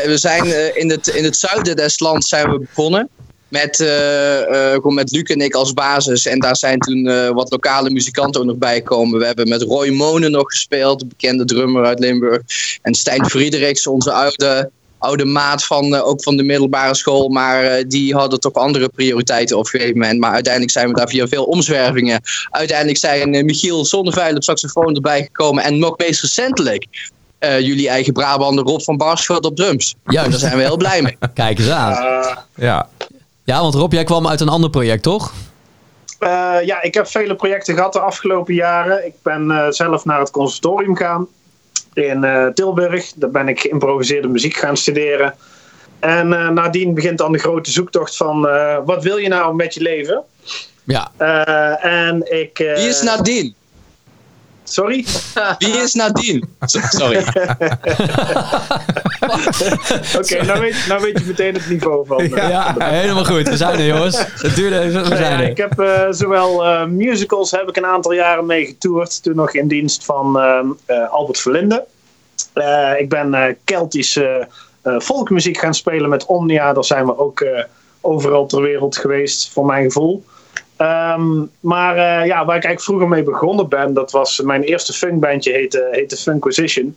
[0.05, 3.09] we, zijn eh, in, het, in het zuiden des lands zijn we begonnen.
[3.47, 3.79] Met,
[4.83, 6.25] met Luc en ik als basis.
[6.25, 9.19] En daar zijn toen wat lokale muzikanten ook nog bij gekomen.
[9.19, 12.41] We hebben met Roy Monen nog gespeeld, de bekende drummer uit Limburg.
[12.81, 14.69] En Stijn Friedrichs, onze oude,
[15.05, 17.29] oude maat van, eh, ook van de middelbare school.
[17.29, 20.19] Maar eh, die hadden toch andere prioriteiten op een gegeven moment.
[20.19, 22.21] Maar uiteindelijk zijn we daar via veel omzwervingen.
[22.49, 25.63] Uiteindelijk zijn eh, Michiel Zonneveil op saxofoon erbij gekomen.
[25.63, 26.87] En nog meest recentelijk
[27.39, 29.95] eh, jullie eigen Brabander Rob van Barschot op drums.
[30.05, 30.29] Juist.
[30.29, 31.17] Daar zijn we heel blij mee.
[31.33, 31.91] Kijk eens aan.
[31.91, 32.89] Eh, Ja.
[33.43, 35.33] Ja, want Rob, jij kwam uit een ander project, toch?
[36.19, 39.05] eh, ja, ik heb vele projecten gehad de afgelopen jaren.
[39.05, 41.27] Ik ben eh, zelf naar het conservatorium gegaan
[41.95, 43.11] in eh, Tilburg.
[43.15, 45.33] Daar ben ik geïmproviseerde muziek gaan studeren.
[45.99, 49.73] En eh, nadien begint dan de grote zoektocht van eh, wat wil je nou met
[49.73, 50.23] je leven?
[50.83, 51.11] Ja.
[51.17, 52.59] Eh, en ik...
[52.59, 53.53] eh, Wie is Nadine?
[54.67, 55.05] Sorry?
[55.57, 56.43] Wie is Nadine?
[56.59, 57.23] So- Sorry.
[60.19, 62.19] Oké, nou, weet, nou weet je meteen het niveau van...
[62.19, 63.49] eh, Ja, helemaal goed.
[63.49, 64.17] We zijn er, jongens.
[64.41, 67.77] Het duurde even, we Nou ja, zijn ik heb eh, zowel eh, musicals heb ik
[67.77, 69.23] een aantal jaren mee getoerd.
[69.23, 71.85] Toen nog in dienst van ehm, eh, Albert Verlinde.
[72.53, 74.47] Eh, ik ben eh, Keltische
[74.81, 76.73] eh, volkmuziek gaan spelen met Omnia.
[76.73, 77.63] Daar zijn we ook eh,
[78.01, 80.25] overal ter wereld geweest, voor mijn gevoel.
[80.77, 84.93] Ehm, maar eh, ja, waar ik eigenlijk vroeger mee begonnen ben, dat was mijn eerste
[84.93, 86.95] funkbandje, heette, heette Funquisition.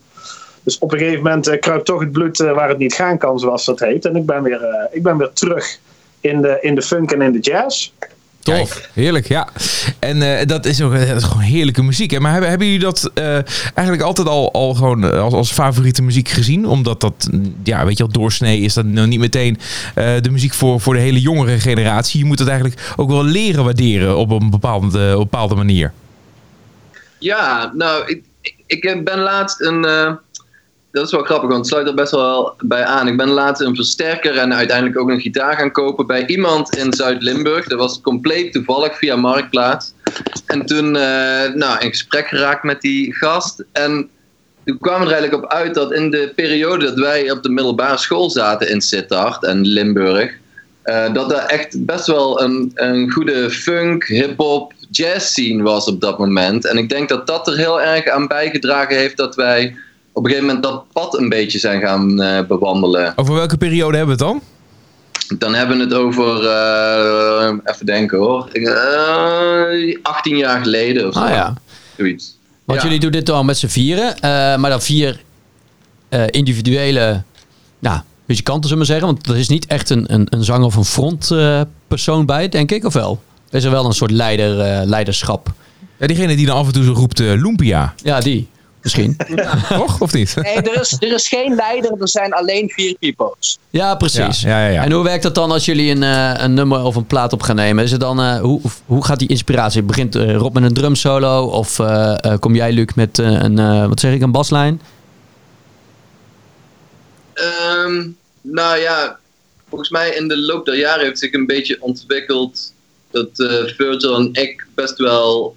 [0.69, 3.19] Dus op een gegeven moment eh, kruipt toch het bloed eh, waar het niet gaan
[3.19, 4.05] kan, zoals dat heet.
[4.05, 5.79] En ik ben weer, eh, ik ben weer terug
[6.21, 7.93] in de, in de funk en in de jazz.
[8.43, 8.89] Tof.
[8.93, 9.49] Heerlijk, ja.
[9.99, 12.11] En eh, dat is ook dat is gewoon heerlijke muziek.
[12.11, 12.21] Hè?
[12.21, 13.35] Maar hebben, hebben jullie dat eh,
[13.75, 16.67] eigenlijk altijd al, al gewoon eh, als, als favoriete muziek gezien?
[16.67, 19.59] Omdat dat, mm, ja, weet je wel, doorsnee is dat nou niet meteen
[19.95, 22.21] eh, de muziek voor, voor de hele jongere generatie.
[22.21, 25.93] Je moet het eigenlijk ook wel leren waarderen op een bepaalde, op een bepaalde manier.
[27.19, 28.23] Ja, nou, ik,
[28.67, 29.87] ik, ik ben laatst een.
[30.91, 33.09] Dat is wel grappig, want het sluit er best wel bij aan.
[33.09, 36.93] Ik ben laatst een versterker en uiteindelijk ook een gitaar gaan kopen bij iemand in
[36.93, 37.67] Zuid-Limburg.
[37.67, 39.93] Dat was compleet toevallig via Marktplaats.
[40.47, 43.65] En toen eh, nou, in gesprek geraakt met die gast.
[43.73, 44.11] En
[44.65, 47.97] toen kwam er eigenlijk op uit dat in de periode dat wij op de middelbare
[47.99, 50.33] school zaten in Sittard en Limburg.
[50.83, 56.01] eh, dat er echt best wel een, een goede funk, hip-hop, jazz scene was op
[56.01, 56.67] dat moment.
[56.67, 59.77] En ik denk dat dat er heel erg aan bijgedragen heeft dat wij
[60.19, 63.13] op een gegeven moment dat pad een beetje zijn gaan eh, bewandelen.
[63.17, 64.43] Over welke periode hebben we het dan?
[65.39, 71.21] Dan hebben we het over, eh, even denken hoor, eh, 18 jaar geleden of zo.
[71.21, 71.55] Ah ja.
[71.97, 72.37] Zoiets.
[72.65, 72.85] Want Ja.
[72.85, 74.15] jullie doen dit dan met z'n vieren.
[74.17, 74.21] eh,
[74.57, 75.21] maar dan vier
[76.09, 77.23] eh, individuele
[77.79, 79.07] nou, muzikanten, zullen we maar zeggen.
[79.15, 82.85] Want er is niet echt een, een, een zanger of een frontpersoon bij, denk ik,
[82.85, 83.23] of wel?
[83.51, 85.53] Is er wel een soort leider, eh, leiderschap?
[85.99, 87.95] Ja, diegene die dan af en toe zo roept Lumpia.
[88.03, 88.49] Ja, die.
[88.93, 89.17] Misschien.
[89.69, 90.01] Toch?
[90.01, 90.35] Of niet?
[90.35, 93.59] Nee, er is, er is geen leider, er zijn alleen vier pipo's.
[93.71, 94.41] Ja, precies.
[94.41, 94.85] Ja, ja, ja, ja.
[94.85, 97.43] En hoe werkt dat dan als jullie een, eh, een nummer of een plaat op
[97.43, 97.85] gaan nemen?
[97.85, 99.83] Is het dan, eh, hoe, hoe gaat die inspiratie?
[99.83, 101.45] Begint eh, Rob met een drumsolo?
[101.45, 104.81] Of eh, eh, kom jij, Luc, met eh, een, eh, wat zeg ik, een baslijn?
[107.35, 108.07] Ehm,
[108.41, 109.19] nou ja,
[109.69, 112.73] volgens mij in de loop der jaren heeft zich een beetje ontwikkeld
[113.11, 115.57] dat eh, Virgil en ik best wel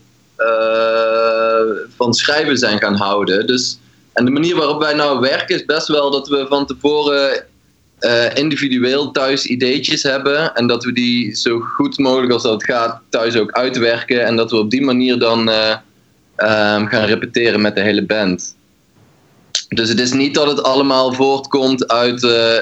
[1.98, 3.48] van schrijven zijn gaan houden.
[3.48, 3.80] Dus,
[4.14, 7.46] en de manier waarop wij nou werken is best wel dat we van tevoren
[8.02, 10.56] eh, individueel thuis ideetjes hebben.
[10.56, 14.26] En dat we die zo goed mogelijk als dat gaat thuis ook uitwerken.
[14.26, 15.76] En dat we op die manier dan eh,
[16.36, 18.56] ehm, gaan repeteren met de hele band.
[19.68, 22.58] Dus het is niet dat het allemaal voortkomt uit eh,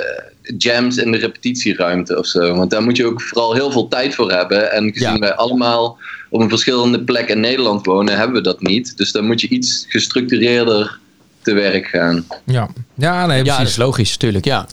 [0.57, 2.55] jams in de repetitieruimte of zo.
[2.55, 4.71] Want daar moet je ook vooral heel veel tijd voor hebben.
[4.71, 5.19] En gezien Ja.
[5.19, 5.97] wij allemaal
[6.29, 8.97] op een verschillende plek in Nederland wonen, hebben we dat niet.
[8.97, 10.99] Dus dan moet je iets gestructureerder
[11.41, 12.25] te werk gaan.
[12.45, 13.71] Ja, ja nee, Ja, dat precies.
[13.71, 14.45] is logisch, natuurlijk.
[14.45, 14.67] Ja.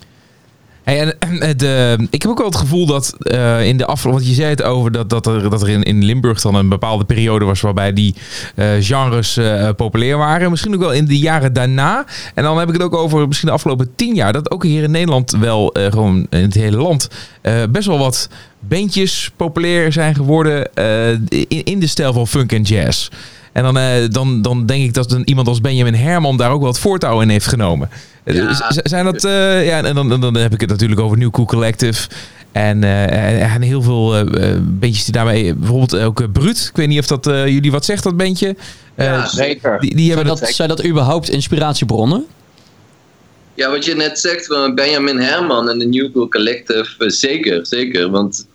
[0.87, 1.19] En,
[1.59, 4.21] eh, ik heb ook wel het gevoel dat eh, in de afgelopen...
[4.21, 6.69] Want je zei het over dat, dat er, dat er in, in Limburg dan een
[6.69, 7.61] bepaalde periode was...
[7.61, 8.15] waarbij die
[8.55, 9.41] eh, genres
[9.77, 10.51] populair waren.
[10.51, 12.05] Misschien ook wel in de jaren daarna.
[12.35, 14.33] En dan heb ik het ook over misschien de afgelopen tien jaar...
[14.33, 17.09] dat ook hier in Nederland wel gewoon in het hele land...
[17.71, 18.29] best wel wat
[18.61, 20.71] bandjes populair zijn geworden...
[21.29, 23.09] in, in de stijl van funk en jazz.
[23.53, 23.79] En dan,
[24.11, 27.29] dan, dan denk ik dat iemand als Benjamin Herman daar ook wel het voortouw in
[27.29, 27.89] heeft genomen.
[28.35, 28.73] Ja.
[28.85, 32.09] zijn dat, eh, ja, en dan, dan heb ik het natuurlijk over New Cool Collective.
[32.53, 36.67] En, eh, en heel veel eh, eh, bandjes die daarmee, bijvoorbeeld ook Brut.
[36.71, 38.57] Ik weet niet of dat eh, jullie wat zegt, dat bandje.
[38.95, 39.81] Eh, Ja, Zeker.
[39.81, 42.27] die, die Zijn, hebben dat, zijn dat überhaupt inspiratiebronnen?
[43.55, 48.11] Ja, wat je net zegt van Benjamin Herman en de New Cool Collective, zeker, zeker.
[48.11, 48.47] Want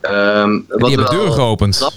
[0.00, 1.88] ehm, die wat hebben wel deuren geopend.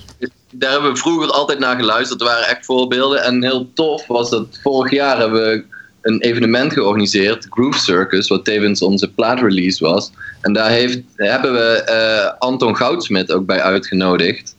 [0.52, 2.22] daar hebben we vroeger altijd naar geluisterd.
[2.22, 3.24] Er waren echt voorbeelden.
[3.24, 5.64] En heel tof was dat vorig jaar hebben we
[6.02, 10.12] een evenement georganiseerd, Groove Circus, wat tevens onze plaatrelease was.
[10.42, 14.56] En daar heeft, hebben we eh, Anton Goudsmit ook bij uitgenodigd.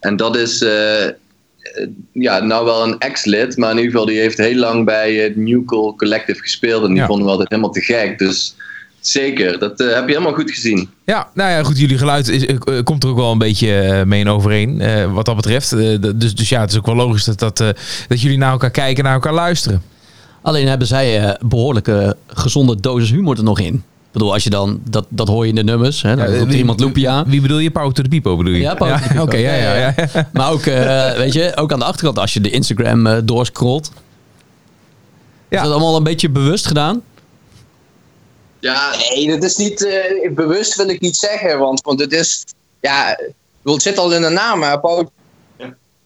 [0.00, 1.08] En dat is eh,
[2.12, 5.36] ja, nou wel een ex-lid, maar in ieder geval die heeft heel lang bij het
[5.36, 6.82] New Cool Collective gespeeld.
[6.82, 7.06] En die Ja.
[7.06, 8.18] vonden we altijd helemaal te gek.
[8.18, 8.54] Dus
[9.00, 10.88] zeker, dat heb je helemaal goed gezien.
[11.04, 11.78] Ja, nou ja, goed.
[11.78, 12.46] Jullie geluid is,
[12.84, 14.82] komt er ook wel een beetje mee in overeen.
[15.12, 15.70] wat dat betreft.
[16.16, 17.56] Dus, dus ja, het is ook wel logisch dat, dat,
[18.08, 19.82] dat jullie naar elkaar kijken, naar elkaar luisteren.
[20.46, 23.74] Alleen hebben zij eh behoorlijke gezonde dosis humor er nog in.
[23.74, 26.02] Ik bedoel, als je dan, dat, dat hoor je in de nummers.
[26.02, 27.24] Hè, dan Ja, roept er wie- iemand Loopia.
[27.26, 27.70] Wie bedoel je?
[27.70, 28.60] Power to the people bedoel je?
[28.60, 29.22] Ja, Power to the people.
[29.22, 29.94] Oké, ja, ja, ja.
[30.12, 30.28] ja.
[30.32, 33.90] Maar ook, eh, weet je, ook aan de achterkant, als je de Instagram eh doorscrollt.
[35.48, 35.56] Ja.
[35.56, 37.02] Is dat allemaal een beetje bewust gedaan?
[38.60, 41.58] Ja, Nee, dat is niet eh, bewust, wil ik niet zeggen.
[41.58, 42.44] Want, want het is,
[42.80, 43.18] ja,
[43.64, 44.58] het zit al in de naam.
[44.58, 45.06] Maar Power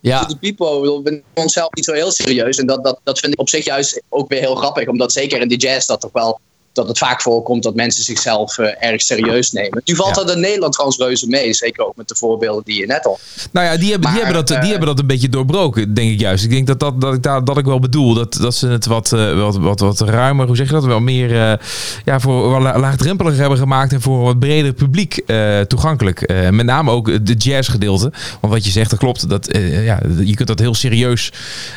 [0.00, 2.58] Ja, the people, we onszelf niet zo heel serieus.
[2.58, 4.88] En dat, dat, dat vind ik op zich juist ook weer heel grappig.
[4.88, 6.40] Omdat zeker in de jazz dat toch wel
[6.72, 9.82] dat het vaak voorkomt dat mensen zichzelf eh, erg serieus nemen.
[9.84, 10.22] Nu valt Ja.
[10.24, 11.52] dat in Nederland trouwens reuze mee.
[11.54, 13.18] Zeker ook met de voorbeelden die je net al.
[13.52, 16.10] Nou ja, die hebben, die, hebben dat, eh, die hebben dat een beetje doorbroken, denk
[16.12, 16.44] ik juist.
[16.44, 18.14] Ik denk dat, dat, dat, ik, daar, dat ik wel bedoel.
[18.14, 20.84] Dat, dat ze het wat, eh, wat, wat, wat ruimer, hoe zeg je dat?
[20.84, 21.58] Wel meer eh,
[22.04, 23.92] ja, voor la- laagdrempeliger hebben gemaakt.
[23.92, 26.20] En voor een wat breder publiek eh, toegankelijk.
[26.22, 28.12] Eh, met name ook de jazzgedeelte.
[28.40, 29.28] Want wat je zegt, dat klopt.
[29.28, 31.32] Dat, eh, ja, je kunt dat heel serieus,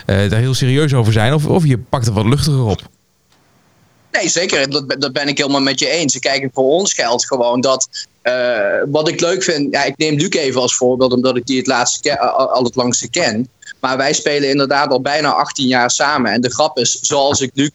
[0.06, 1.34] eh, daar heel serieus over zijn.
[1.34, 2.82] Of, of je pakt er wat luchtiger op.
[4.14, 4.70] Nee, zeker.
[5.00, 6.20] Dat, ben- ik helemaal met je eens.
[6.20, 8.08] Kijk, voor ons geldt gewoon dat.
[8.22, 9.74] eh, wat ik leuk vind.
[9.74, 13.10] Ja, ik neem Luc even als voorbeeld, omdat ik die het laatste al het langste
[13.10, 13.50] ken.
[13.80, 16.32] Maar wij spelen inderdaad al bijna 18 jaar samen.
[16.32, 17.70] En de grap is, zoals ik Luc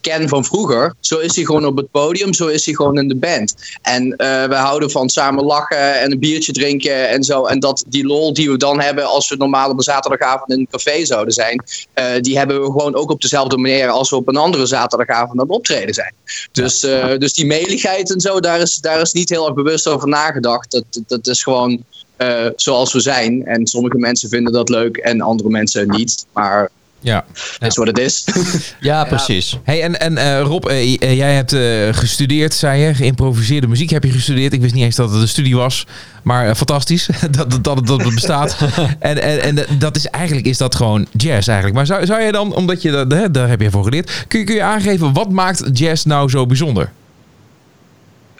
[0.00, 3.08] ken van vroeger, zo is hij gewoon op het podium, zo is hij gewoon in
[3.08, 3.54] de band.
[3.82, 7.44] En eh, we houden van samen lachen en een biertje drinken en zo.
[7.44, 10.58] En dat, die lol die we dan hebben als we normaal op een zaterdagavond in
[10.58, 14.16] een café zouden zijn, eh, die hebben we gewoon ook op dezelfde manier als we
[14.16, 16.14] op een andere zaterdagavond aan het optreden zijn.
[16.52, 19.88] Dus, eh, dus die meligheid en zo, daar is, daar is niet heel erg bewust
[19.88, 20.70] over nagedacht.
[20.70, 21.84] Dat, dat, dat is gewoon
[22.16, 23.46] eh, zoals we zijn.
[23.46, 26.26] En sommige mensen vinden dat leuk en andere mensen niet.
[26.32, 26.70] Maar
[27.04, 27.24] Ja.
[27.58, 28.24] dat is wat het is.
[28.80, 29.58] ja precies.
[29.64, 32.94] Hey, en, en eh, Rob, eh, eh, jij hebt eh, gestudeerd, zei je.
[32.94, 34.52] Geïmproviseerde muziek heb je gestudeerd.
[34.52, 35.86] Ik wist niet eens dat het een studie was.
[36.22, 38.56] Maar fantastisch dat, dat, dat, dat het bestaat.
[38.98, 41.76] en en, en dat is, eigenlijk is dat gewoon jazz eigenlijk.
[41.76, 44.24] Maar zou, zou je dan, omdat je dat, hè, daar heb je voor geleerd.
[44.28, 46.92] Kun je, kun je aangeven, wat maakt jazz nou zo bijzonder?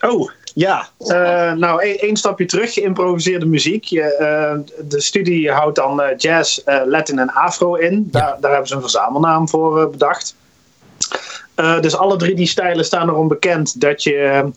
[0.00, 0.88] Oh, ja.
[0.98, 3.84] Eh, nou, e- één stapje terug, geïmproviseerde muziek.
[3.84, 8.08] Je, eh, de studie houdt dan eh, jazz, Latin en Afro in.
[8.10, 10.36] Daar, daar hebben ze een verzamelnaam voor bedacht.
[11.80, 14.50] Dus alle drie die stijlen staan erom bekend dat je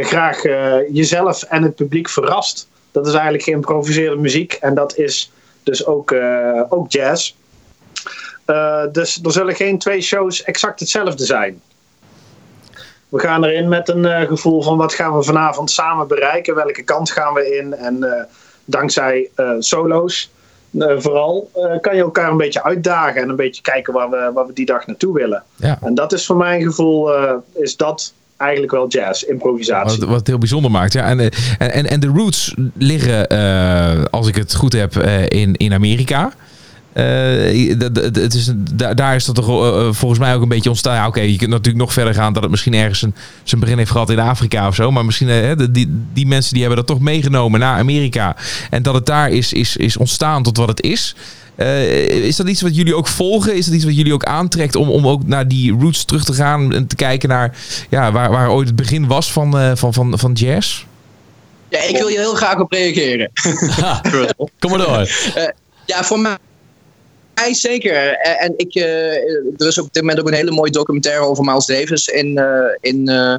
[0.00, 0.42] graag
[0.92, 2.68] jezelf en het publiek verrast.
[2.92, 5.32] Dat is eigenlijk geïmproviseerde muziek en dat is
[5.62, 6.14] dus ook,
[6.68, 7.34] ook jazz.
[8.92, 11.60] Dus er zullen geen twee shows exact hetzelfde zijn.
[13.08, 16.82] We gaan erin met een eh, gevoel van wat gaan we vanavond samen bereiken, welke
[16.82, 17.74] kant gaan we in.
[17.74, 18.24] En eh,
[18.64, 20.30] dankzij eh, solo's
[20.98, 21.50] vooral
[21.80, 24.66] kan je elkaar een beetje uitdagen en een beetje kijken waar we, waar we die
[24.66, 25.42] dag naartoe willen.
[25.56, 25.78] Ja.
[25.82, 27.10] En dat is voor mijn gevoel,
[27.54, 29.98] is dat eigenlijk wel jazz, improvisatie.
[29.98, 30.92] Wat, wat het heel bijzonder maakt.
[30.92, 31.04] Ja.
[31.04, 33.28] En, en, en, en de roots liggen,
[34.10, 34.96] als ik het goed heb,
[35.28, 36.32] in, in Amerika.
[36.92, 37.04] Eh,
[38.12, 40.94] het is, daar is dat toch eh, eh, volgens mij ook een beetje ontstaan.
[40.94, 43.78] Ja, Oké, je kunt natuurlijk nog verder gaan dat het misschien ergens een, zijn begin
[43.78, 44.90] heeft gehad in Afrika of zo.
[44.90, 48.36] Maar misschien die, die mensen die hebben dat toch meegenomen naar Amerika.
[48.70, 51.14] En dat het daar is, is, is ontstaan tot wat het is.
[51.58, 53.54] Eh, is dat iets wat jullie ook volgen?
[53.54, 56.32] Is dat iets wat jullie ook aantrekt om, om ook naar die roots terug te
[56.32, 57.56] gaan en te kijken naar
[57.88, 60.84] ja, waar, waar ooit het begin was van, eh, van, van, van jazz?
[61.68, 63.30] Ja, ik wil hier heel graag op reageren.
[64.58, 65.10] Kom maar door.
[65.34, 65.48] Eh,
[65.86, 66.36] ja, voor mij
[67.38, 68.18] mij zeker.
[68.18, 69.14] En, en ik, eh,
[69.56, 72.38] er is ook op dit moment ook een hele mooie documentaire over Miles Davis in,
[72.38, 72.46] eh,
[72.80, 73.34] in, eh,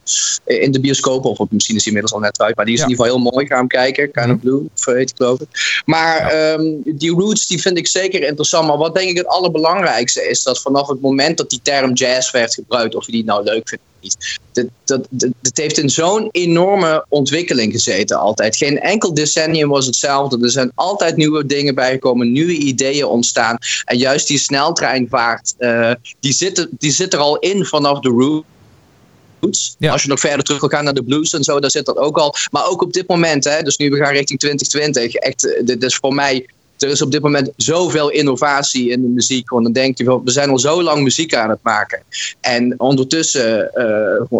[0.46, 1.26] in de bioscoop.
[1.26, 2.56] Of misschien is die inmiddels al net uit.
[2.56, 2.86] Maar die is Ja.
[2.86, 3.48] in ieder geval heel mooi.
[3.48, 4.12] Ga hem kijken.
[4.12, 5.82] Kind of Blue, of heet ik geloof ik.
[5.86, 8.68] Maar ehm, die roots die vind ik zeker interessant.
[8.68, 10.44] Maar wat denk ik het allerbelangrijkste is...
[10.44, 12.96] dat vanaf het moment dat die term jazz werd gebruikt...
[12.96, 14.40] of je die nou leuk vindt niet...
[14.52, 18.56] Dat, dat, dat, dat heeft in zo'n enorme ontwikkeling gezeten altijd.
[18.56, 20.44] Geen enkel decennium was hetzelfde.
[20.44, 23.58] Er zijn altijd nieuwe dingen bijgekomen, nieuwe ideeën ontstaan.
[23.86, 28.10] En juist die sneltreinvaart, eh, die, zit, er- die zit er al in vanaf de
[28.10, 29.76] roots.
[29.78, 29.92] Ja.
[29.92, 31.98] Als je nog verder terug wil gaan naar de blues en zo, daar zit dat
[31.98, 32.34] ook al.
[32.52, 35.84] Maar ook op dit moment, hè, dus nu we gaan richting 2020, echt, eh, dit
[35.84, 36.46] is voor mij.
[36.80, 39.50] Er is op dit moment zoveel innovatie in de muziek.
[39.50, 42.04] Want dan denk je, we zijn al zo lang muziek aan het maken.
[42.42, 44.40] En ondertussen eh,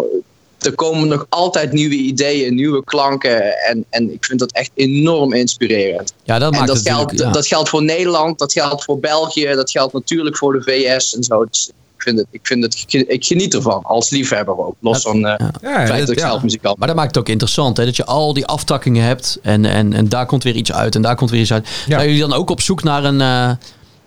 [0.58, 3.58] er komen nog altijd nieuwe ideeën, nieuwe klanken.
[3.58, 6.12] En, en ik vind dat echt enorm inspirerend.
[6.22, 7.30] Ja, dat en maakt dat het geldt, ja.
[7.30, 11.24] dat geldt voor Nederland, dat geldt voor België, dat geldt natuurlijk voor de VS en
[11.24, 11.44] zo.
[11.44, 11.70] Dus
[12.00, 14.74] ik, vind het, ik, vind het, ik geniet ervan, als liefhebber ook.
[14.80, 16.26] Los van eh het Ja, feit dat ik ja.
[16.28, 17.84] zelf muzikant Maar dat maakt het ook interessant, hè?
[17.84, 21.02] dat je al die aftakkingen hebt en, en, en daar komt weer iets uit en
[21.02, 21.66] daar komt weer iets uit.
[21.68, 21.72] Ja.
[21.98, 23.50] Zijn jullie dan ook op zoek naar een, eh,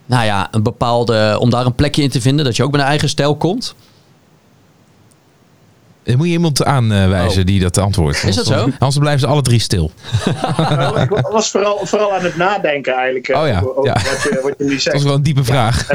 [0.05, 2.81] nou ja, een bepaalde, om daar een plekje in te vinden, dat je ook met
[2.81, 3.75] een eigen stijl komt?
[6.03, 8.17] Er moet je iemand aanwijzen die dat antwoordt.
[8.23, 8.29] Oh.
[8.29, 8.53] Is dat zo?
[8.63, 9.91] Anders- blijven ze alle drie stil.
[10.57, 13.27] Nou, ik was vooral, vooral aan het nadenken eigenlijk.
[13.27, 13.93] eh, Oh ja, over, over ja.
[13.93, 14.95] Wat, je, wat je nu Dat zegt.
[14.95, 15.87] is wel een diepe vraag.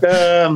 [0.00, 0.54] Ehm,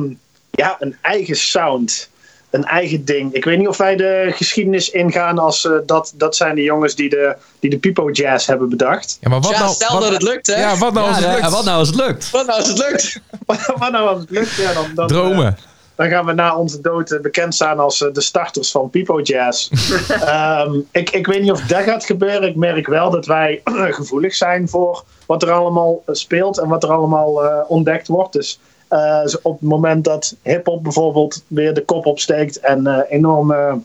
[0.51, 2.09] ja, een eigen sound.
[2.49, 3.33] Een eigen ding.
[3.33, 6.95] Ik weet niet of wij de geschiedenis ingaan als eh, dat, dat zijn de jongens
[6.95, 9.17] die de, die de Pipo Jazz hebben bedacht.
[9.21, 10.61] Ja, maar wat Ja, nou, stel wat- dat het lukt, hè?
[10.61, 11.49] Ja, wat nou als het lukt?
[11.51, 12.31] wat nou als het lukt?
[12.31, 13.21] Wat nou als het lukt?
[13.79, 15.45] Maar nou als het lukt, ja, dan, dan, Dromen.
[15.47, 15.63] eh,
[15.95, 19.69] dan gaan we na onze dood eh, bekend staan als de starters van Pipo Jazz.
[20.09, 22.49] Ehm, ik, ik weet niet of dat gaat gebeuren.
[22.49, 23.61] Ik merk wel dat wij
[23.99, 28.33] gevoelig zijn voor wat er allemaal speelt en wat er allemaal eh, ontdekt wordt.
[28.33, 28.59] Dus
[29.41, 33.75] op het moment dat hip-hop bijvoorbeeld weer de kop opsteekt en eh, enorme eh,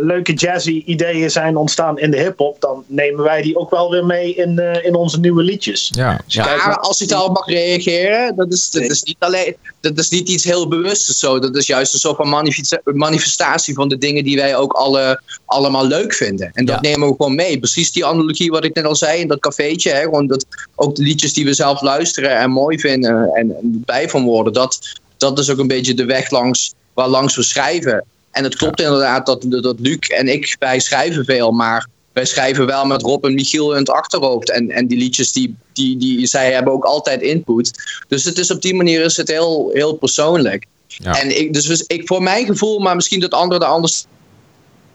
[0.00, 4.06] leuke jazzy ideeën zijn ontstaan in de hip-hop, dan nemen wij die ook wel weer
[4.06, 5.90] mee in, eh, in onze nieuwe liedjes.
[5.94, 6.20] Ja.
[6.26, 6.44] Ja.
[6.44, 10.28] Maar als ik daarop mag reageren, dat is, dat is niet alleen, dat is niet
[10.28, 11.38] iets heel bewustes zo.
[11.38, 15.20] Dat is juist een soort van manifesta- manifestatie van de dingen die wij ook alle,
[15.44, 16.50] allemaal leuk vinden.
[16.54, 16.90] En dat Ja.
[16.90, 17.58] nemen we gewoon mee.
[17.58, 19.90] Precies die analogie wat ik net al zei in dat cafeetje.
[19.90, 23.82] Hè, gewoon dat, ook de liedjes die we zelf luisteren en mooi vinden en, en
[23.86, 24.52] blij van worden.
[24.52, 24.78] Dat,
[25.16, 28.04] dat is ook een beetje de weg langs, waar langs we schrijven.
[28.32, 32.66] En het klopt inderdaad dat, dat Luc en ik, wij schrijven veel, maar wij schrijven
[32.66, 34.50] wel met Rob en Michiel in het achterhoofd.
[34.50, 37.72] En, en die liedjes, die, die, die, zij hebben ook altijd input.
[38.08, 40.66] Dus het is op die manier is het heel, heel persoonlijk.
[40.86, 41.20] Ja.
[41.20, 44.04] En ik, dus, dus ik, voor mijn gevoel, maar misschien dat anderen er anders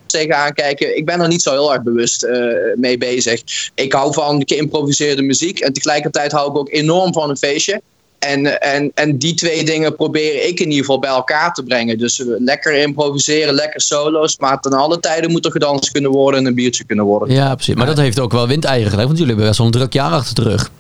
[0.06, 0.98] tegenaan kijken.
[0.98, 2.38] Ik ben er niet zo heel erg bewust eh,
[2.76, 3.42] mee bezig.
[3.76, 7.82] Ik hou van geïmproviseerde muziek en tegelijkertijd hou ik ook enorm van een feestje.
[8.20, 11.98] En, en, en die twee dingen probeer ik in ieder geval bij elkaar te brengen.
[11.98, 14.38] Dus lekker improviseren, lekker solo's.
[14.38, 17.36] Maar ten alle tijden moet er gedanst kunnen worden en een biertje kunnen worden.
[17.36, 17.76] Ja, precies.
[17.76, 20.12] Maar dat heeft ook wel windeieren gelegd, want jullie hebben best wel een druk jaar
[20.12, 20.72] achter de rug.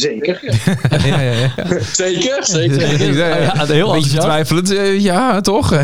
[0.00, 0.38] Zeker.
[0.90, 1.52] Ja, ja, ja.
[1.92, 3.14] Zeker, zeker.
[3.14, 3.66] Ja.
[3.66, 4.70] Heel beetje twijfelend.
[4.70, 5.70] eh, ja, toch?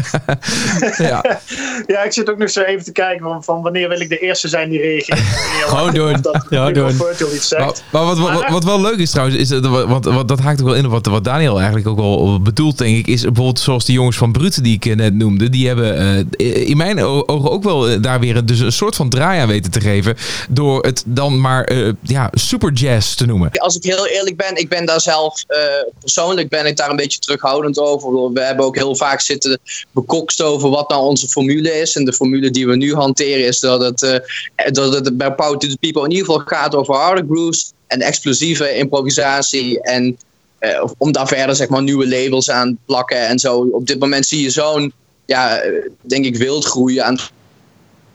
[0.99, 1.41] ja.
[1.87, 4.19] Ja, ik zit ook nog zo even te kijken van, van wanneer wil ik de
[4.19, 5.19] eerste zijn die reageert.
[5.71, 6.17] Gewoon doen.
[6.23, 6.93] Dat Ja, doen.
[7.35, 7.85] Iets zegt.
[7.91, 10.61] Maar, maar wat, wat, wat wel leuk is trouwens, is dat, wat, wat, dat haakt
[10.61, 13.59] ook wel in op wat, wat Daniel eigenlijk ook wel bedoelt, denk ik, is bijvoorbeeld
[13.61, 15.97] zoals die jongens van Brute die ik eh, net noemde, die hebben
[16.37, 19.49] eh, in mijn ogen ook wel daar weer een, dus een soort van draai aan
[19.49, 20.15] weten te geven,
[20.49, 23.51] door het dan maar eh, ja, super jazz te noemen.
[23.51, 25.59] Als ik heel eerlijk ben, ik ben daar zelf eh,
[26.01, 28.33] persoonlijk ben ik daar een beetje terughoudend over.
[28.33, 31.97] We hebben ook heel vaak zitten bekokst over wat nou onze formule is.
[31.97, 35.59] En de formule die we nu hanteren is dat het, eh, dat het bij Power
[35.59, 39.83] to the People in ieder geval gaat over harde grooves en explosieve improvisatie.
[39.83, 40.19] En
[40.59, 43.69] eh, om daar verder zeg maar nieuwe labels aan te plakken en zo.
[43.73, 44.93] Op dit moment zie je zo'n,
[45.27, 45.63] ja,
[46.01, 47.19] denk ik, wildgroei aan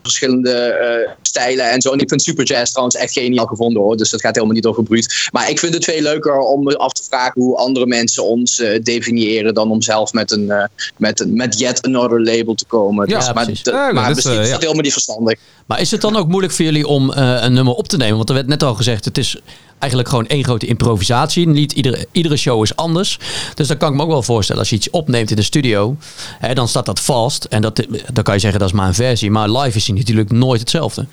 [0.01, 1.91] verschillende eh, stijlen en zo.
[1.91, 3.97] En ik vind Superjazz trouwens echt geniaal gevonden hoor.
[3.97, 5.27] Dus dat gaat helemaal niet over bruut.
[5.31, 8.59] Maar ik vind het veel leuker om me af te vragen hoe andere mensen ons
[8.59, 10.63] eh, definiëren dan om zelf met een eh,
[10.97, 13.09] met, een, met yet another label te komen.
[13.09, 13.63] Ja, dus, maar precies.
[13.63, 14.31] dat- Ja, dat maar is, ja.
[14.57, 15.39] helemaal niet verstandig.
[15.65, 18.15] Maar is het dan ook moeilijk voor jullie om een nummer op te nemen?
[18.17, 19.37] Want er werd net al gezegd, het is
[19.79, 21.47] eigenlijk gewoon één grote improvisatie.
[21.47, 23.19] Niet iedere, iedere show is anders.
[23.55, 25.95] Dus dan kan ik me ook wel voorstellen, als je iets opneemt in de studio,
[26.39, 27.43] hè, dan staat dat vast.
[27.43, 29.31] En dat, dan kan je zeggen, dat is maar een versie.
[29.31, 31.05] Maar live is die natuurlijk nooit hetzelfde.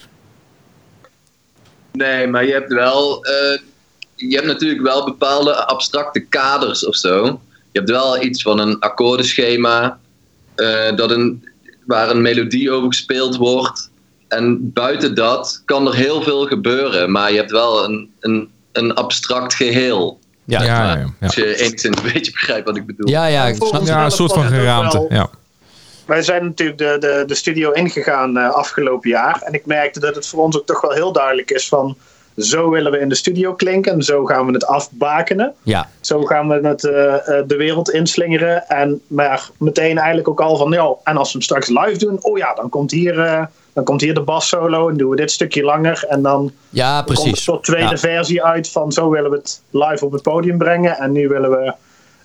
[1.93, 3.25] Nee, maar je hebt wel.
[3.25, 3.59] eh,
[4.15, 7.25] je hebt natuurlijk wel bepaalde abstracte kaders of zo.
[7.73, 9.99] Je hebt wel iets van een akkoordenschema.
[10.55, 11.49] eh, dat een,
[11.87, 13.91] waar een melodie over gespeeld wordt.
[14.29, 17.11] En buiten dat kan er heel veel gebeuren.
[17.11, 20.19] Maar je hebt wel een, een, een abstract geheel.
[20.45, 21.27] Ja, ja, ja, ja, ja.
[21.27, 23.09] Als je enigszins een beetje begrijpt wat ik bedoel.
[23.09, 25.07] ja, ja, ik snap- Ja, een soort van geraamte.
[25.09, 25.29] Ja.
[26.07, 29.43] Wij zijn natuurlijk de, de, de studio ingegaan eh, afgelopen jaar.
[29.45, 31.97] En ik merkte dat het voor ons ook toch wel heel duidelijk is van...
[32.37, 34.03] Zo willen we in de studio klinken.
[34.03, 35.55] Zo gaan we het afbakenen.
[35.63, 35.89] ja.
[36.01, 38.69] Zo gaan we het eh, eh, de wereld inslingeren.
[38.69, 40.71] En maar meteen eigenlijk ook al van...
[40.73, 42.19] Ja, en als we hem straks live doen...
[42.25, 43.45] Oh ja, dan komt hier, eh,
[43.77, 44.89] dan komt hier de bassolo.
[44.89, 46.05] En doen we dit stukje langer.
[46.09, 47.43] En dan ja komt een precies.
[47.45, 47.97] soort tweede Ja.
[47.99, 48.93] versie uit van...
[48.93, 50.97] Zo willen we het live op het podium brengen.
[50.99, 51.73] En nu willen we...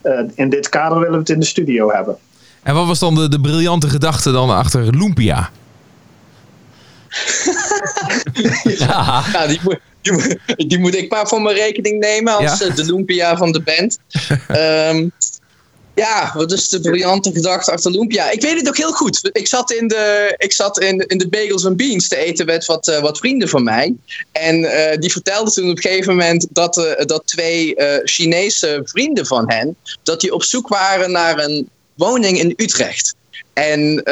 [0.01, 2.17] eh, in dit kader willen we het in de studio hebben.
[2.63, 5.49] En wat was dan de, de briljante gedachte dan achter Lumpia?
[8.63, 9.23] Ja.
[9.33, 10.37] Ja, die, moet, die, moet-
[10.69, 12.67] die moet ik maar voor mijn rekening nemen als Ja.
[12.67, 13.99] eh, de Lumpia van de band.
[14.47, 15.07] Ehm,
[15.95, 18.29] ja, wat is de briljante gedachte achter Lumpia?
[18.29, 19.29] Ik weet het ook heel goed.
[19.31, 22.65] Ik zat in de, ik zat in, in de Bagels and Beans te eten met
[22.65, 23.95] wat, eh, wat vrienden van mij.
[24.31, 29.25] En eh, die vertelden toen op een gegeven moment dat, eh, dat twee Chinese vrienden
[29.25, 29.75] van hen...
[30.03, 33.15] dat die op zoek waren naar een woning in Utrecht.
[33.53, 34.03] En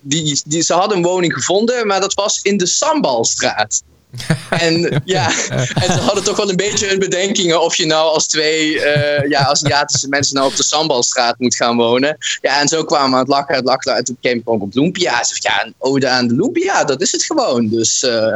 [0.00, 3.82] die, die, ze hadden een woning gevonden, maar dat was in de Sambalstraat.
[4.50, 5.26] En ja,
[5.82, 9.30] en ze hadden toch wel een beetje hun bedenkingen of je nou als twee eh,
[9.30, 12.16] ja, Aziatische mensen nou op de Sambalstraat moet gaan wonen.
[12.40, 13.96] Ja, en zo kwamen we aan het lachen, het lachen.
[13.96, 15.24] En toen kwam ook op Lumpia.
[15.24, 17.68] Ze ja, een ode aan de Lumpia, dat is het gewoon.
[17.68, 18.34] Dus, eh,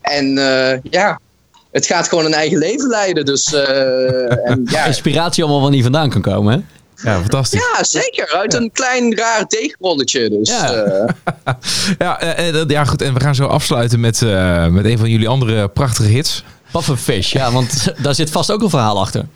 [0.00, 1.20] en eh, ja,
[1.70, 3.24] het gaat gewoon een eigen leven leiden.
[3.24, 6.60] Dus eh, en, ja, Inspiratie allemaal wel niet vandaan kan komen, hè?
[7.04, 7.60] Ja, fantastisch.
[7.76, 8.32] ja, zeker.
[8.32, 10.28] Uit een klein raar deegrolletje.
[10.30, 10.72] Dus, Ja.
[10.72, 11.14] eh,
[11.98, 13.02] Ja, eh, eh, dat- ja, goed.
[13.02, 16.44] En we gaan zo afsluiten met, eh, met een van jullie andere prachtige hits.
[16.72, 19.26] Pufferfish, ja, want daar zit vast ook een verhaal achter.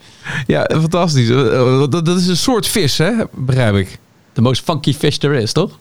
[0.47, 1.29] Ja, fantastisch.
[1.29, 3.13] Eh, eh, Dat, dat is een soort vis, hè?
[3.33, 3.99] Begrijp ik.
[4.33, 5.79] De most funky fish there is, toch?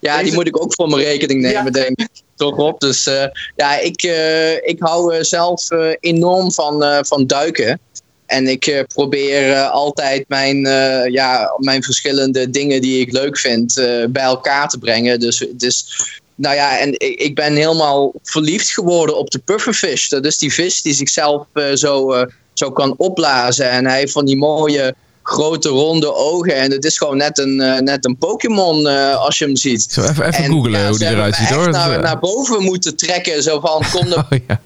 [0.00, 1.70] Ja, die moet ik ook voor mijn rekening nemen, Ja.
[1.70, 2.08] denk ik.
[2.36, 2.80] Toch op.
[2.80, 3.24] Dus eh,
[3.56, 7.80] ja, ik, eh, ik hou eh, zelf eh, enorm van, eh, van duiken.
[8.26, 13.38] En ik eh, probeer eh, altijd mijn, eh, ja, mijn verschillende dingen die ik leuk
[13.38, 13.74] vind
[14.10, 15.20] bij elkaar te brengen.
[15.20, 15.86] Dus, dus
[16.34, 20.08] nou ja, en ik, ik ben helemaal verliefd geworden op de pufferfish.
[20.08, 22.24] Dat is die vis die zichzelf eh, zo,
[22.54, 23.70] zo kan opblazen.
[23.70, 26.54] En hij heeft van die mooie grote ronde ogen.
[26.54, 29.86] En het is gewoon net een, net een Pokémon als je hem ziet.
[29.90, 31.70] Zo even, even En, googlen ja, hoe die eruit ziet, hoor.
[31.70, 33.42] Naar, naar boven moeten trekken.
[33.42, 34.60] Zo van, kom er oh, ja.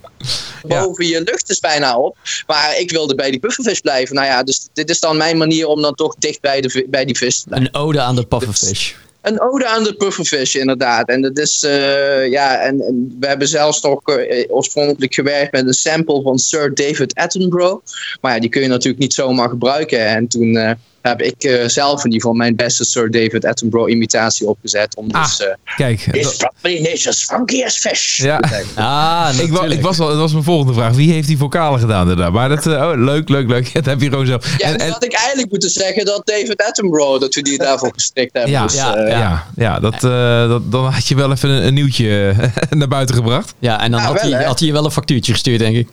[0.62, 2.16] Boven je lucht is bijna op.
[2.46, 4.14] Maar ik wilde bij die puffervis blijven.
[4.14, 7.04] Nou ja, dus dit is dan mijn manier om dan toch dicht bij, de, bij
[7.04, 7.68] die vis te blijven.
[7.74, 8.92] Een ode aan de pufferfish.
[9.20, 11.08] Een ode aan de pufferfish, inderdaad.
[11.08, 15.66] En dat is, eh, ja, en, en we hebben zelfs nog eh, oorspronkelijk gewerkt met
[15.66, 17.84] een sample van Sir David Attenborough.
[18.20, 20.06] Maar ja, die kun je natuurlijk niet zomaar gebruiken.
[20.06, 20.70] En toen eh,
[21.02, 24.94] heb ik eh, zelf in ieder geval mijn beste Sir David Attenborough imitatie opgezet.
[24.96, 26.22] Om Ah, dus, eh Kijk.
[26.22, 28.18] Dat- probably nature's funkiest fish.
[28.18, 28.40] Ja.
[28.74, 30.94] Ah, Ik, wa- ik was al, dat was mijn volgende vraag.
[30.94, 32.30] Wie heeft die vocalen gedaan daarna?
[32.30, 33.72] Maar dat, eh, oh, leuk, leuk, leuk.
[33.80, 34.38] Dat heb je gewoon zo.
[34.58, 37.58] Ja, En- nu en- had ik eigenlijk moeten zeggen dat David Attenborough, dat we die
[37.58, 38.52] daarvoor gestrikt hebben.
[38.52, 41.66] Ja, dus, ja, eh, ja, ja, dat, eh, dat, dan had je wel even een,
[41.66, 42.34] een nieuwtje
[42.70, 43.54] naar buiten gebracht.
[43.58, 45.76] Ja, en dan Ja, had, wel, hij, had hij je wel een factuurtje gestuurd, denk
[45.76, 45.88] ik.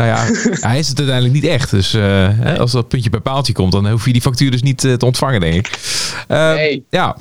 [0.00, 1.70] Nou ja, hij is het uiteindelijk niet echt.
[1.70, 4.84] Dus eh, als dat puntje bij paaltje komt, dan hoef je die factuur dus niet
[4.84, 5.78] eh, te ontvangen, denk ik.
[6.28, 6.84] Eh, Nee.
[6.90, 7.16] Ja,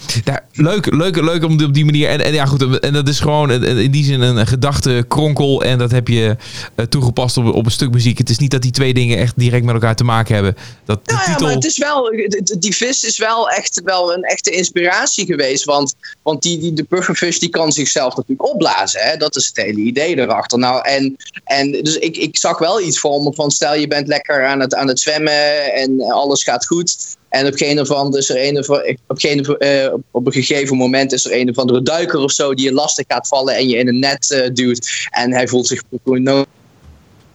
[0.54, 2.10] leuk, leuk, leuk om op die manier.
[2.10, 5.64] En, en ja, goed, en dat is gewoon in die zin een gedachte kronkel.
[5.64, 6.36] En dat heb je
[6.76, 8.18] eh, toegepast op, op een stuk muziek.
[8.18, 10.56] Het is niet dat die twee dingen echt direct met elkaar te maken hebben.
[10.86, 11.46] Dat de Nou ja, titel.
[11.46, 12.12] maar het is wel,
[12.60, 15.64] die vis is wel echt wel een echte inspiratie geweest.
[15.64, 19.02] Want, want die, die, de pufferfish die kan zichzelf natuurlijk opblazen.
[19.02, 19.18] Hè?
[19.18, 20.60] Dat is het hele idee erachter.
[20.60, 24.08] Nou, en, en dus ik, ik zag wel iets voor me van stel je bent
[24.08, 27.18] lekker aan het, aan het zwemmen en alles gaat goed.
[27.30, 28.70] En op een, of andere, is er een, of-
[29.08, 32.54] op, een, eh, op een gegeven moment is er een of andere duiker of zo
[32.54, 35.08] die je lastig gaat vallen en je in een net eh, duwt.
[35.10, 36.46] En hij voelt zich no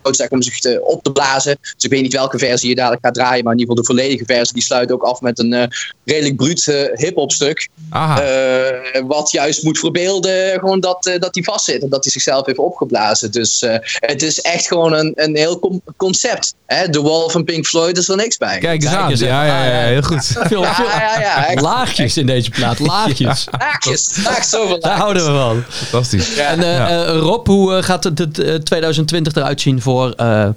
[0.05, 1.57] noodzaak om zich te, op te blazen.
[1.61, 4.00] Dus ik weet niet welke versie je dadelijk gaat draaien, maar in ieder geval de
[4.02, 5.66] volledige versie die sluit ook af met een eh,
[6.05, 7.68] redelijk bruut eh, hip-hop stuk.
[7.90, 8.20] Aha.
[8.22, 12.46] Eh, wat juist moet verbeelden gewoon dat, eh, dat hij vastzit en dat hij zichzelf
[12.46, 13.30] heeft opgeblazen.
[13.30, 16.55] Dus eh, het is echt gewoon een, een heel concept.
[16.66, 16.90] Hè?
[16.90, 18.59] The Wall van Pink Floyd is er niks bij.
[18.59, 19.16] Kijk eens aan.
[19.16, 20.24] Ja, ja, ja, heel goed.
[20.26, 21.46] Veel, Ja, veel ja, ja.
[21.46, 21.61] echt.
[21.61, 22.78] laagjes in deze plaat.
[22.78, 23.46] Laagjes.
[23.59, 24.11] Laagjes.
[24.24, 25.64] Laag zoveel Daar houden we van.
[25.68, 26.34] Fantastisch.
[26.34, 26.46] Ja.
[26.48, 26.88] En eh, Ja.
[27.07, 30.49] eh, Rob, hoe gaat het, het eh, 2020 eruit zien voor eh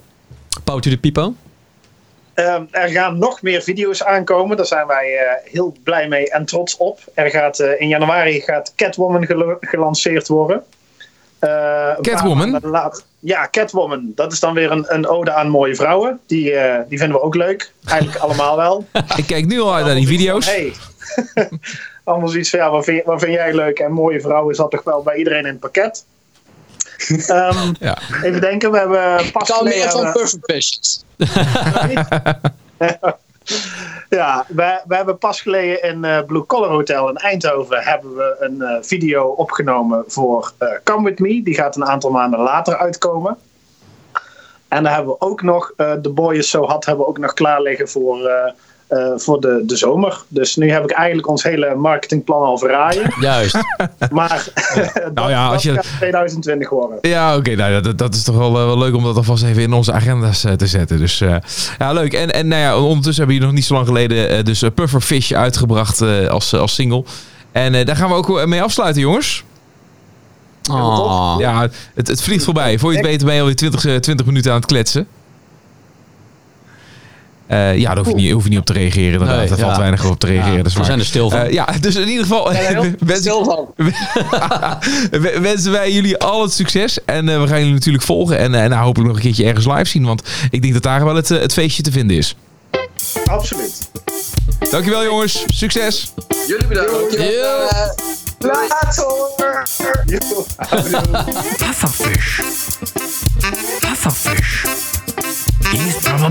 [0.64, 1.34] Power to the People?
[2.34, 4.58] Ehm, er gaan nog meer video's aankomen.
[4.58, 7.00] Daar zijn wij eh, heel blij mee en trots op.
[7.14, 9.28] Er gaat, eh, in januari gaat Catwoman
[9.62, 10.64] gelanceerd worden.
[11.40, 12.60] Eh, Catwoman?
[12.64, 14.12] later- Ja, Catwoman.
[14.16, 16.20] Dat is dan weer een, een ode aan mooie vrouwen.
[16.28, 17.72] Die, eh, die vinden we ook leuk.
[17.86, 18.86] Eigenlijk allemaal wel.
[19.16, 20.46] Ik kijk nu al uit naar die video's.
[20.46, 20.74] Hey.
[22.04, 23.80] Allemaal zoiets van, ja, wat vind, wat vind jij leuk?
[23.80, 26.06] En mooie vrouwen zat toch wel bij iedereen in het pakket.
[27.28, 27.98] Ehm, Ja.
[28.24, 31.04] Even denken, we hebben pas Ik hou meer van Perfect Visions.
[34.10, 38.36] Ja, we, we hebben pas geleden in eh, Blue Collar Hotel in Eindhoven hebben we
[38.40, 41.44] een eh, video opgenomen voor eh, Come With Me.
[41.44, 43.38] Die gaat een aantal maanden later uitkomen.
[44.68, 47.18] En dan hebben we ook nog eh The Boy Is So Hot hebben we ook
[47.18, 48.32] nog klaar liggen voor,
[48.88, 50.22] eh, voor de, de zomer.
[50.28, 53.14] Dus nu heb ik eigenlijk ons hele marketingplan al verraaien.
[53.22, 53.58] Juist.
[54.12, 56.98] Maar dat, Nou ja, als je- gaat 2020 worden.
[57.02, 57.56] Ja, oké.
[57.56, 59.92] nou, dat, dat is toch wel, eh, wel leuk om dat alvast even in onze
[59.92, 60.98] agenda's eh, te zetten.
[60.98, 61.36] Dus eh,
[61.78, 62.14] ja, leuk.
[62.14, 64.62] En, en nou ja, ondertussen hebben we hier nog niet zo lang geleden eh, dus
[64.62, 67.04] eh, Puffer Fish uitgebracht eh, als, als single.
[67.52, 69.44] En eh, daar gaan we ook mee afsluiten, jongens.
[70.72, 71.36] Oh.
[71.40, 72.80] Ja, het, het vliegt voorbij.
[72.80, 75.08] Voor je het beter ben je alweer 20, eh, 20 minuten aan het kletsen.
[77.48, 79.12] Eh, ja, daar hoef je, niet, hoef je niet op te reageren.
[79.12, 79.38] Inderdaad.
[79.38, 80.66] Nee, Daar valt weinig op te reageren.
[80.66, 81.40] is We zijn er stil van.
[81.40, 82.52] Eh, ja, dus in ieder geval
[83.18, 83.90] Stil van.
[85.42, 87.04] wensen wij jullie al het succes.
[87.06, 88.38] En eh, we gaan jullie natuurlijk volgen.
[88.38, 90.06] En, eh nou, hopelijk nog een keertje ergens live zien.
[90.06, 92.36] Want ik denk dat daar wel het, het feestje te vinden is.
[93.26, 93.90] Absoluut.
[94.72, 95.46] Dankjewel jongens.
[95.48, 96.14] Succes.
[96.48, 97.16] Jullie bedankt.
[97.16, 97.26] Eh,
[101.58, 102.40] Pufferfish.
[103.80, 104.37] Pufferfish.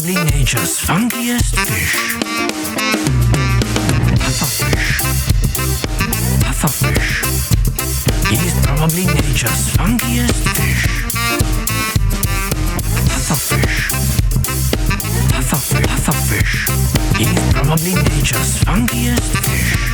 [0.06, 1.96] Probably nature's funkiest fish.
[4.22, 5.00] Pufferfish.
[6.44, 7.10] Pufferfish.
[8.30, 10.86] He's probably nature's funkiest fish.
[13.10, 13.90] Pufferfish.
[15.50, 16.54] Puffer, pufferfish.
[17.18, 19.85] He's probably nature's funkiest fish.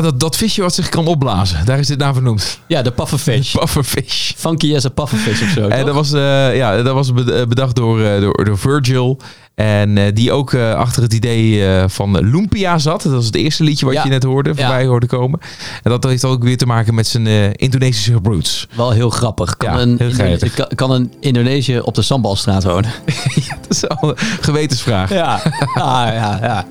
[0.00, 1.64] Ja, dat, dat visje wat zich kan opblazen.
[1.64, 2.60] Daar is dit naar vernoemd.
[2.66, 3.54] Ja, de pufferfish.
[3.54, 4.32] Pufferfish.
[4.36, 5.60] Funky as a pufferfish of zo.
[5.60, 5.86] En toch?
[5.86, 9.20] dat was, eh, ja, dat was eh, bedacht door, eh, door, door Virgil.
[9.60, 13.02] En eh, die ook eh, achter het idee eh, van Lumpia zat.
[13.02, 14.02] Dat was het eerste liedje wat Ja.
[14.04, 14.88] je net hoorde, voorbij Ja.
[14.88, 15.40] hoorde komen.
[15.82, 18.66] En dat heeft ook weer te maken met zijn Indonesische roots.
[18.76, 19.56] Wel heel grappig.
[19.56, 20.54] Kan, Ja, een, heel Indone- geinig.
[20.54, 22.90] kan, kan een Indonesië op de Sambalstraat wonen?
[23.60, 25.12] Dat is al een gewetensvraag.
[25.12, 25.40] Ja,
[25.74, 25.82] ah,
[26.12, 26.66] ja, ja.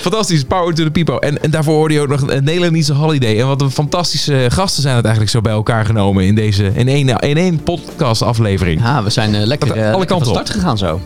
[0.00, 1.20] Fantastisch, Power to the People.
[1.20, 3.40] En, en daarvoor hoorde je ook nog een Nederlandse Holiday.
[3.40, 6.88] En wat een fantastische gasten zijn het eigenlijk zo bij elkaar genomen in deze in
[6.88, 8.80] één, in één podcast aflevering.
[8.80, 10.32] Ja, we zijn lekker, eh, alle lekker van op.
[10.32, 11.00] start gegaan zo.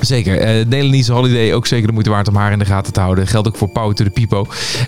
[0.00, 0.38] Zeker.
[0.38, 3.26] Eh Nederlandse Holiday ook zeker de moeite waard om haar in de gaten te houden.
[3.26, 4.44] Geldt ook voor Power to the People.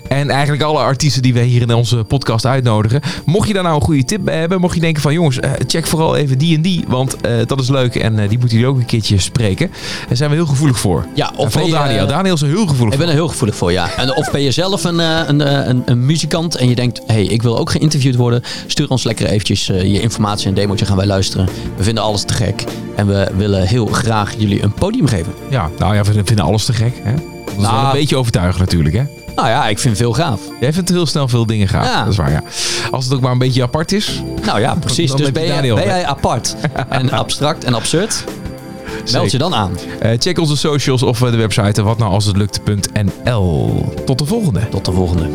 [0.07, 3.01] En eigenlijk alle artiesten die wij hier in onze podcast uitnodigen.
[3.25, 4.59] Mocht je daar nou een goede tip bij hebben.
[4.61, 6.83] Mocht je denken van jongens, eh, check vooral even die en die.
[6.87, 9.71] Want eh, dat is leuk en die moeten jullie ook een keertje spreken.
[10.07, 11.05] Daar zijn we heel gevoelig voor.
[11.15, 12.07] Ja, of vooral Daniel.
[12.07, 12.99] Daniel is er heel gevoelig Ik voor.
[12.99, 13.89] ben er heel gevoelig voor, ja.
[13.97, 17.01] En of ben je zelf een, een, een, een muzikant en je denkt...
[17.07, 18.41] hey, ik wil ook geïnterviewd worden.
[18.67, 21.47] Stuur ons lekker eventjes je informatie en demootje gaan wij luisteren.
[21.77, 22.63] We vinden alles te gek.
[22.95, 25.33] En we willen heel graag jullie een podium geven.
[25.49, 26.93] Ja, nou ja, we vinden alles te gek.
[27.03, 27.13] Hè?
[27.13, 27.23] Dat
[27.57, 27.75] is Nou.
[27.75, 28.95] wel een beetje overtuigend natuurlijk.
[28.95, 29.03] Hè?
[29.35, 30.39] Nou ja, ik vind veel gaaf.
[30.59, 31.85] Jij vindt heel snel veel dingen gaaf.
[31.85, 31.99] Ja.
[32.03, 32.43] Dat is waar, ja.
[32.91, 34.21] Als het ook maar een beetje apart is.
[34.45, 35.07] Nou ja, precies.
[35.07, 36.55] Dan Dus heb je ben, jij, ben apart
[36.89, 38.23] en abstract en absurd?
[39.11, 39.71] Meld je dan aan.
[39.99, 43.93] Eh, check onze socials of eh, de website watnoualshetlukt.nl.
[44.05, 44.69] Tot de volgende.
[44.69, 45.27] Tot de volgende.